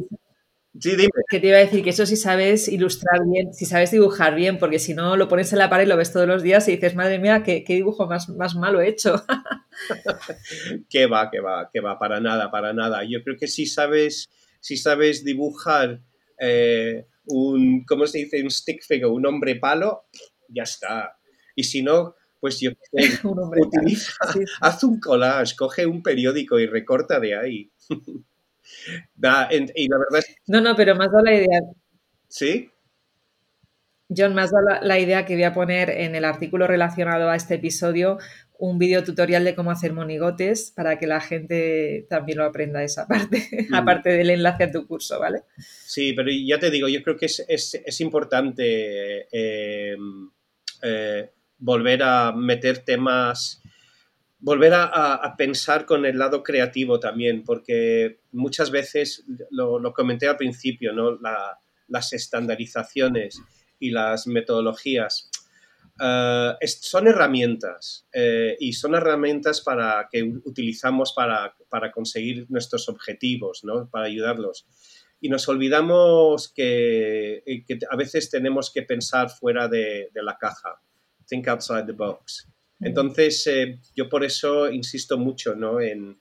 dime. 0.73 1.07
Que 1.29 1.39
te 1.39 1.47
iba 1.47 1.55
a 1.55 1.61
decir 1.61 1.81
que 1.81 1.91
eso 1.91 2.05
sí 2.05 2.17
sabes 2.17 2.67
ilustrar 2.67 3.21
bien, 3.25 3.53
si 3.53 3.65
sabes 3.65 3.91
dibujar 3.91 4.35
bien, 4.35 4.57
porque 4.57 4.79
si 4.79 4.93
no 4.93 5.15
lo 5.15 5.29
pones 5.29 5.53
en 5.53 5.59
la 5.59 5.69
pared 5.69 5.85
y 5.85 5.87
lo 5.87 5.95
ves 5.95 6.11
todos 6.11 6.27
los 6.27 6.43
días 6.43 6.67
y 6.67 6.71
dices, 6.71 6.93
madre 6.93 7.19
mía, 7.19 7.41
qué, 7.41 7.63
dibujo 7.65 8.05
más, 8.05 8.27
más 8.27 8.55
malo 8.55 8.81
he 8.81 8.89
hecho. 8.89 9.23
que 10.89 11.05
va, 11.05 11.31
que 11.31 11.39
va, 11.39 11.69
que 11.71 11.79
va, 11.79 11.97
para 11.97 12.19
nada, 12.19 12.51
para 12.51 12.73
nada. 12.73 13.05
Yo 13.09 13.23
creo 13.23 13.37
que 13.39 13.47
si 13.47 13.65
sabes, 13.65 14.29
si 14.59 14.75
sabes 14.75 15.23
dibujar 15.23 16.01
eh, 16.41 17.05
un, 17.27 17.85
¿cómo 17.85 18.07
se 18.07 18.17
dice? 18.17 18.43
Un 18.43 18.51
stick 18.51 18.83
figure, 18.85 19.13
un 19.13 19.25
hombre 19.25 19.55
palo, 19.55 20.09
ya 20.49 20.63
está. 20.63 21.17
Y 21.55 21.63
si 21.63 21.81
no, 21.81 22.15
pues 22.43 22.59
yo 22.59 22.71
utiliza, 23.23 24.11
haz 24.59 24.83
un 24.83 24.99
collage, 24.99 25.55
coge 25.55 25.85
un 25.85 26.03
periódico 26.03 26.59
y 26.59 26.65
recorta 26.65 27.21
de 27.21 27.37
ahí. 27.37 27.71
y 27.89 29.87
la 29.87 29.97
verdad 29.97 30.25
No, 30.47 30.59
no, 30.59 30.75
pero 30.75 30.93
más 30.97 31.09
da 31.09 31.21
la 31.21 31.35
idea. 31.35 31.61
¿Sí? 32.27 32.69
John, 34.09 34.35
más 34.35 34.51
da 34.51 34.81
la, 34.81 34.99
idea 34.99 35.25
que 35.25 35.35
voy 35.35 35.45
a 35.45 35.53
poner 35.53 35.89
en 35.89 36.15
el 36.15 36.25
artículo 36.25 36.67
relacionado 36.67 37.29
a 37.29 37.37
este 37.37 37.55
episodio 37.55 38.17
un 38.59 38.77
video 38.77 39.05
tutorial 39.05 39.45
de 39.45 39.55
cómo 39.55 39.71
hacer 39.71 39.93
monigotes 39.93 40.73
para 40.75 40.99
que 40.99 41.07
la 41.07 41.21
gente 41.21 42.05
también 42.09 42.39
lo 42.39 42.43
aprenda 42.43 42.83
esa 42.83 43.07
parte, 43.07 43.47
mm. 43.69 43.73
aparte 43.73 44.09
del 44.09 44.31
enlace 44.31 44.65
a 44.65 44.71
tu 44.71 44.85
curso, 44.85 45.17
¿vale? 45.17 45.43
Sí, 45.57 46.11
pero 46.11 46.29
ya 46.29 46.59
te 46.59 46.69
digo, 46.69 46.89
yo 46.89 47.01
creo 47.03 47.15
que 47.15 47.27
es, 47.27 48.01
importante 48.01 49.29
eh, 49.31 49.95
eh, 50.81 51.29
volver 51.63 52.03
a 52.03 52.33
meter 52.33 52.79
temas, 52.79 53.61
volver 54.39 54.73
a, 54.75 55.33
pensar 55.37 55.85
con 55.85 56.05
el 56.05 56.17
lado 56.17 56.43
creativo 56.43 56.99
también, 56.99 57.45
porque 57.45 58.19
muchas 58.33 58.69
veces, 58.69 59.23
lo, 59.49 59.93
comenté 59.93 60.27
al 60.27 60.35
principio, 60.35 60.91
¿no? 60.91 61.17
las 61.87 62.11
estandarizaciones 62.11 63.41
y 63.79 63.91
las 63.91 64.27
metodologías 64.27 65.29
eh, 66.01 66.53
son 66.67 67.07
herramientas 67.07 68.07
eh, 68.11 68.57
y 68.59 68.73
son 68.73 68.95
herramientas 68.95 69.61
para 69.61 70.09
que 70.11 70.21
utilizamos 70.43 71.13
para, 71.15 71.55
conseguir 71.93 72.45
nuestros 72.49 72.89
objetivos, 72.89 73.63
¿no? 73.63 73.89
para 73.89 74.07
ayudarlos. 74.07 74.67
Y 75.21 75.29
nos 75.29 75.47
olvidamos 75.47 76.51
que, 76.53 77.41
a 77.89 77.95
veces 77.95 78.29
tenemos 78.29 78.69
que 78.69 78.81
pensar 78.81 79.29
fuera 79.29 79.69
de 79.69 80.09
la 80.15 80.37
caja 80.37 80.81
think 81.33 81.47
outside 81.47 81.87
the 81.87 81.93
box. 81.93 82.47
Entonces, 82.79 83.47
eh, 83.47 83.79
yo 83.95 84.07
por 84.09 84.23
eso 84.23 84.69
insisto 84.69 85.17
mucho 85.17 85.55
¿no? 85.55 85.79
en, 85.81 86.19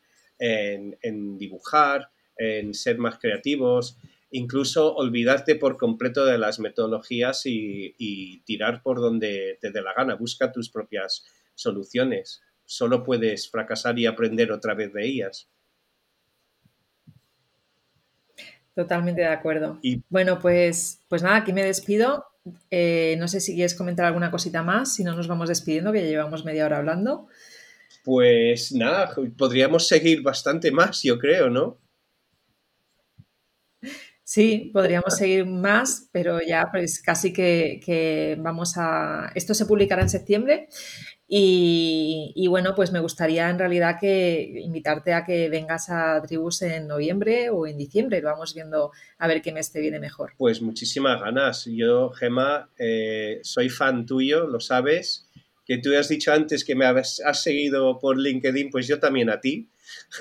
dibujar, 1.37 2.11
en 2.37 2.73
ser 2.73 2.99
más 2.99 3.19
creativos, 3.19 3.99
incluso 4.31 4.95
olvidarte 4.95 5.57
por 5.57 5.77
completo 5.77 6.25
de 6.25 6.39
las 6.39 6.61
metodologías 6.61 7.43
y, 7.45 8.43
tirar 8.47 8.83
por 8.83 9.01
donde 9.01 9.59
te 9.61 9.71
dé 9.71 9.83
la 9.83 9.93
gana. 9.93 10.15
Busca 10.15 10.51
tus 10.51 10.71
propias 10.71 11.27
soluciones. 11.55 12.41
Solo 12.65 13.05
puedes 13.05 13.51
fracasar 13.51 13.99
y 13.99 14.07
aprender 14.07 14.51
otra 14.51 14.75
vez 14.75 14.93
de 14.93 15.05
ellas. 15.05 15.51
Totalmente 18.75 19.21
de 19.21 19.27
acuerdo. 19.27 19.79
Y, 19.83 20.03
bueno, 20.09 20.39
pues, 20.39 21.03
pues 21.09 21.23
nada, 21.23 21.37
aquí 21.37 21.53
me 21.53 21.65
despido. 21.65 22.32
Eh, 22.71 23.17
no 23.19 23.29
sé 23.29 23.41
si 23.41 23.55
quieres 23.55 23.75
comentar 23.75 24.07
alguna 24.07 24.31
cosita 24.31 24.63
más, 24.63 24.95
si 24.95 25.05
no 25.05 25.15
nos 25.15 25.29
vamos 25.29 25.49
despidiendo, 25.49 25.93
que 25.93 26.03
ya 26.03 26.09
llevamos 26.09 26.45
media 26.45 26.67
hora 26.67 26.79
hablando. 26.79 27.29
Pues 28.05 28.73
nada, 28.73 29.15
podríamos 29.37 29.87
seguir 29.87 30.23
bastante 30.23 30.73
más, 30.73 31.03
yo 31.03 31.19
creo, 31.19 31.51
¿no? 31.51 31.79
Sí, 34.25 34.71
podríamos 34.73 35.17
seguir 35.17 35.45
más, 35.45 36.09
pero 36.11 36.41
ya 36.41 36.69
pues 36.73 37.03
casi 37.03 37.33
que, 37.33 38.37
vamos 38.41 38.75
a... 38.77 39.31
Esto 39.35 39.53
se 39.53 39.67
publicará 39.67 40.01
en 40.01 40.09
septiembre 40.09 40.69
y, 41.35 42.47
bueno, 42.49 42.75
pues 42.75 42.93
me 42.93 43.01
gustaría 43.01 43.49
en 43.49 43.59
realidad 43.59 43.97
que 43.99 44.61
invitarte 44.63 45.15
a 45.15 45.25
que 45.25 45.49
vengas 45.49 45.89
a 45.89 46.21
Tribus 46.21 46.61
en 46.61 46.87
noviembre 46.87 47.49
o 47.49 47.67
en 47.67 47.79
diciembre. 47.79 48.21
Lo 48.21 48.29
vamos 48.29 48.53
viendo 48.55 48.91
a 49.17 49.27
ver 49.27 49.41
qué 49.41 49.51
mes 49.51 49.73
te 49.73 49.81
viene 49.81 49.99
mejor. 49.99 50.35
Pues 50.37 50.61
muchísimas 50.61 51.23
ganas. 51.23 51.65
Yo, 51.65 52.11
Gema, 52.11 52.69
eh, 52.79 53.41
soy 53.45 53.71
fan 53.71 54.05
tuyo, 54.05 54.47
lo 54.47 54.61
sabes 54.61 55.27
que 55.65 55.79
tú 55.79 55.97
has 55.97 56.11
dicho 56.11 56.35
antes 56.35 56.67
que 56.67 56.75
me 56.75 56.85
has, 56.85 57.23
seguido 57.43 57.99
por 57.99 58.19
LinkedIn, 58.19 58.69
pues 58.71 58.87
yo 58.87 58.99
también 59.01 59.31
a 59.31 59.41
ti. 59.41 59.71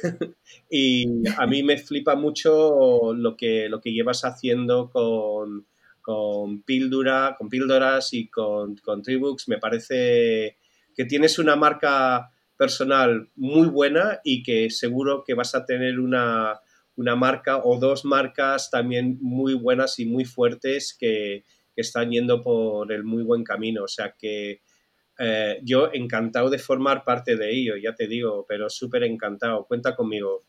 y 0.70 1.08
a 1.38 1.46
mí 1.46 1.62
me 1.62 1.78
flipa 1.78 2.16
mucho 2.16 3.14
lo 3.14 3.36
que, 3.36 3.68
lo 3.68 3.82
que 3.82 3.92
llevas 3.92 4.24
haciendo 4.24 4.90
con, 4.90 5.66
con 6.02 6.62
Píldora, 6.62 7.36
con 7.38 7.50
Píldoras 7.50 8.14
y 8.14 8.30
con, 8.30 8.78
con 8.78 9.02
Tribooks. 9.02 9.50
Me 9.50 9.58
parece 9.58 10.56
que 10.96 11.06
tienes 11.06 11.40
una 11.40 11.56
marca 11.56 12.32
personal 12.58 13.30
muy 13.36 13.68
buena 13.68 14.20
y 14.24 14.44
que 14.44 14.70
seguro 14.70 15.24
que 15.26 15.34
vas 15.34 15.56
a 15.56 15.66
tener 15.66 16.00
una, 16.00 16.60
una 16.96 17.16
marca 17.16 17.58
o 17.58 17.80
dos 17.80 18.06
marcas 18.06 18.70
también 18.70 19.18
muy 19.22 19.54
buenas 19.54 20.00
y 20.00 20.06
muy 20.06 20.26
fuertes 20.26 20.96
que, 20.98 21.44
que 21.76 21.82
están 21.82 22.12
yendo 22.12 22.42
por 22.42 22.92
el 22.92 23.04
muy 23.04 23.24
buen 23.24 23.44
camino. 23.44 23.84
O 23.84 23.88
sea 23.88 24.16
que 24.18 24.62
eh, 25.20 25.60
yo 25.64 25.90
encantado 25.94 26.50
de 26.50 26.58
formar 26.58 27.04
parte 27.04 27.36
de 27.36 27.52
ello, 27.52 27.76
ya 27.78 27.94
te 27.94 28.08
digo, 28.08 28.46
pero 28.48 28.70
súper 28.70 29.04
encantado. 29.04 29.66
Cuenta 29.66 29.96
conmigo. 29.96 30.44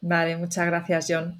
Vale, 0.00 0.36
muchas 0.36 0.66
gracias, 0.66 1.06
John. 1.08 1.38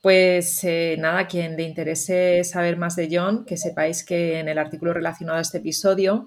Pues 0.00 0.64
eh, 0.64 0.96
nada, 0.98 1.26
quien 1.26 1.56
le 1.56 1.64
interese 1.64 2.42
saber 2.44 2.78
más 2.78 2.96
de 2.96 3.08
John, 3.12 3.44
que 3.44 3.58
sepáis 3.58 4.02
que 4.02 4.38
en 4.38 4.48
el 4.48 4.58
artículo 4.58 4.94
relacionado 4.94 5.38
a 5.38 5.42
este 5.42 5.58
episodio 5.58 6.26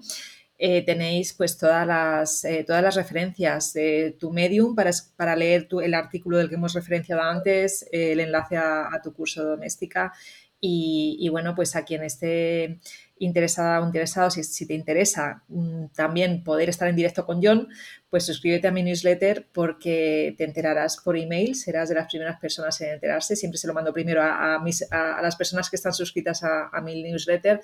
eh, 0.58 0.84
tenéis 0.84 1.32
pues 1.32 1.58
todas 1.58 1.84
las, 1.84 2.46
todas 2.66 2.82
las 2.82 2.94
referencias 2.94 3.72
de 3.72 4.16
tu 4.18 4.30
medium 4.30 4.76
para, 4.76 4.92
para 5.16 5.34
leer 5.34 5.66
el 5.82 5.94
artículo 5.94 6.38
del 6.38 6.48
que 6.48 6.54
hemos 6.54 6.72
referenciado 6.74 7.22
antes, 7.22 7.88
el 7.90 8.20
enlace 8.20 8.56
a, 8.56 9.00
tu 9.02 9.12
curso 9.12 9.44
doméstica. 9.44 10.12
Y, 10.60 11.16
y, 11.20 11.28
bueno, 11.28 11.54
pues 11.54 11.76
a 11.76 11.84
quien 11.84 12.04
esté 12.04 12.78
interesada 13.18 13.80
o 13.80 13.86
interesado, 13.86 14.30
si, 14.30 14.66
te 14.66 14.74
interesa 14.74 15.42
mm, 15.48 15.86
también 15.94 16.42
poder 16.42 16.68
estar 16.68 16.88
en 16.88 16.96
directo 16.96 17.24
con 17.24 17.40
John, 17.42 17.68
pues 18.10 18.26
suscríbete 18.26 18.68
a 18.68 18.72
mi 18.72 18.82
newsletter 18.82 19.46
porque 19.52 20.34
te 20.36 20.44
enterarás 20.44 20.98
por 20.98 21.16
email, 21.16 21.54
serás 21.54 21.88
de 21.88 21.94
las 21.94 22.08
primeras 22.08 22.40
personas 22.40 22.80
en 22.80 22.94
enterarse. 22.94 23.36
Siempre 23.36 23.58
se 23.58 23.66
lo 23.66 23.74
mando 23.74 23.92
primero 23.92 24.22
a, 24.22 24.56
a, 24.56 25.22
las 25.22 25.36
personas 25.36 25.70
que 25.70 25.76
están 25.76 25.92
suscritas 25.92 26.42
a, 26.42 26.70
mi 26.82 27.02
newsletter 27.02 27.60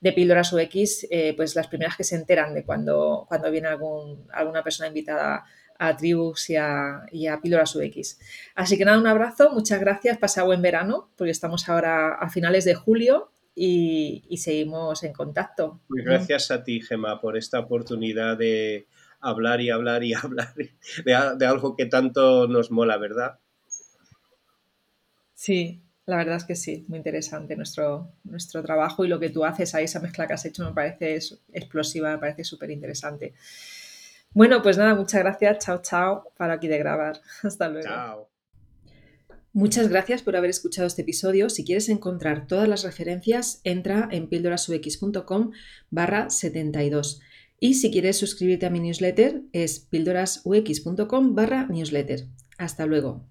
de 0.00 0.12
Píldoras 0.12 0.52
UX, 0.52 1.06
eh, 1.10 1.34
pues 1.36 1.54
las 1.54 1.68
primeras 1.68 1.96
que 1.96 2.04
se 2.04 2.16
enteran 2.16 2.54
de 2.54 2.64
cuando, 2.64 3.26
cuando 3.28 3.50
viene 3.50 3.68
algún, 3.68 4.26
alguna 4.32 4.64
persona 4.64 4.88
invitada 4.88 5.44
a 5.78 5.96
Tribus 5.96 6.50
y 6.50 6.56
a, 6.56 7.06
y 7.10 7.26
a 7.26 7.40
Píldoras 7.40 7.74
UX. 7.74 8.18
Así 8.54 8.76
que 8.76 8.84
nada, 8.84 8.98
un 8.98 9.06
abrazo, 9.06 9.50
muchas 9.52 9.80
gracias, 9.80 10.18
pasa 10.18 10.42
buen 10.42 10.62
verano, 10.62 11.10
porque 11.16 11.30
estamos 11.30 11.68
ahora 11.68 12.14
a 12.14 12.28
finales 12.28 12.64
de 12.64 12.74
julio 12.74 13.29
y, 13.54 14.36
seguimos 14.38 15.02
en 15.02 15.12
contacto. 15.12 15.80
Muy 15.88 16.02
gracias 16.02 16.50
a 16.50 16.62
ti, 16.62 16.80
Gemma, 16.80 17.20
por 17.20 17.36
esta 17.36 17.58
oportunidad 17.60 18.36
de 18.36 18.86
hablar 19.20 19.60
y 19.60 19.70
hablar 19.70 20.02
y 20.02 20.14
hablar 20.14 20.54
de, 20.54 21.46
algo 21.46 21.76
que 21.76 21.86
tanto 21.86 22.46
nos 22.48 22.70
mola, 22.70 22.96
¿verdad? 22.96 23.38
Sí, 25.34 25.80
la 26.06 26.16
verdad 26.16 26.36
es 26.36 26.44
que 26.44 26.56
sí, 26.56 26.84
muy 26.88 26.98
interesante 26.98 27.56
nuestro, 27.56 28.12
nuestro 28.24 28.62
trabajo 28.62 29.04
y 29.04 29.08
lo 29.08 29.18
que 29.18 29.30
tú 29.30 29.44
haces 29.44 29.74
ahí, 29.74 29.84
esa 29.84 30.00
mezcla 30.00 30.26
que 30.26 30.34
has 30.34 30.44
hecho 30.44 30.64
me 30.64 30.72
parece 30.72 31.18
explosiva, 31.52 32.10
me 32.10 32.18
parece 32.18 32.44
súper 32.44 32.70
interesante. 32.70 33.34
Bueno, 34.32 34.62
pues 34.62 34.78
nada, 34.78 34.94
muchas 34.94 35.22
gracias, 35.22 35.64
chao, 35.64 35.82
chao, 35.82 36.32
para 36.36 36.54
aquí 36.54 36.68
de 36.68 36.78
grabar. 36.78 37.20
Hasta 37.42 37.68
luego. 37.68 37.88
Chao. 37.88 38.29
Muchas 39.52 39.88
gracias 39.88 40.22
por 40.22 40.36
haber 40.36 40.50
escuchado 40.50 40.86
este 40.86 41.02
episodio. 41.02 41.50
Si 41.50 41.64
quieres 41.64 41.88
encontrar 41.88 42.46
todas 42.46 42.68
las 42.68 42.84
referencias, 42.84 43.60
entra 43.64 44.08
en 44.12 44.28
píldorasux.com 44.28 45.50
barra 45.90 46.30
72. 46.30 47.20
Y 47.58 47.74
si 47.74 47.90
quieres 47.90 48.16
suscribirte 48.16 48.66
a 48.66 48.70
mi 48.70 48.80
newsletter, 48.80 49.42
es 49.52 49.80
píldorasux.com 49.80 51.34
barra 51.34 51.66
newsletter. 51.66 52.26
Hasta 52.58 52.86
luego. 52.86 53.29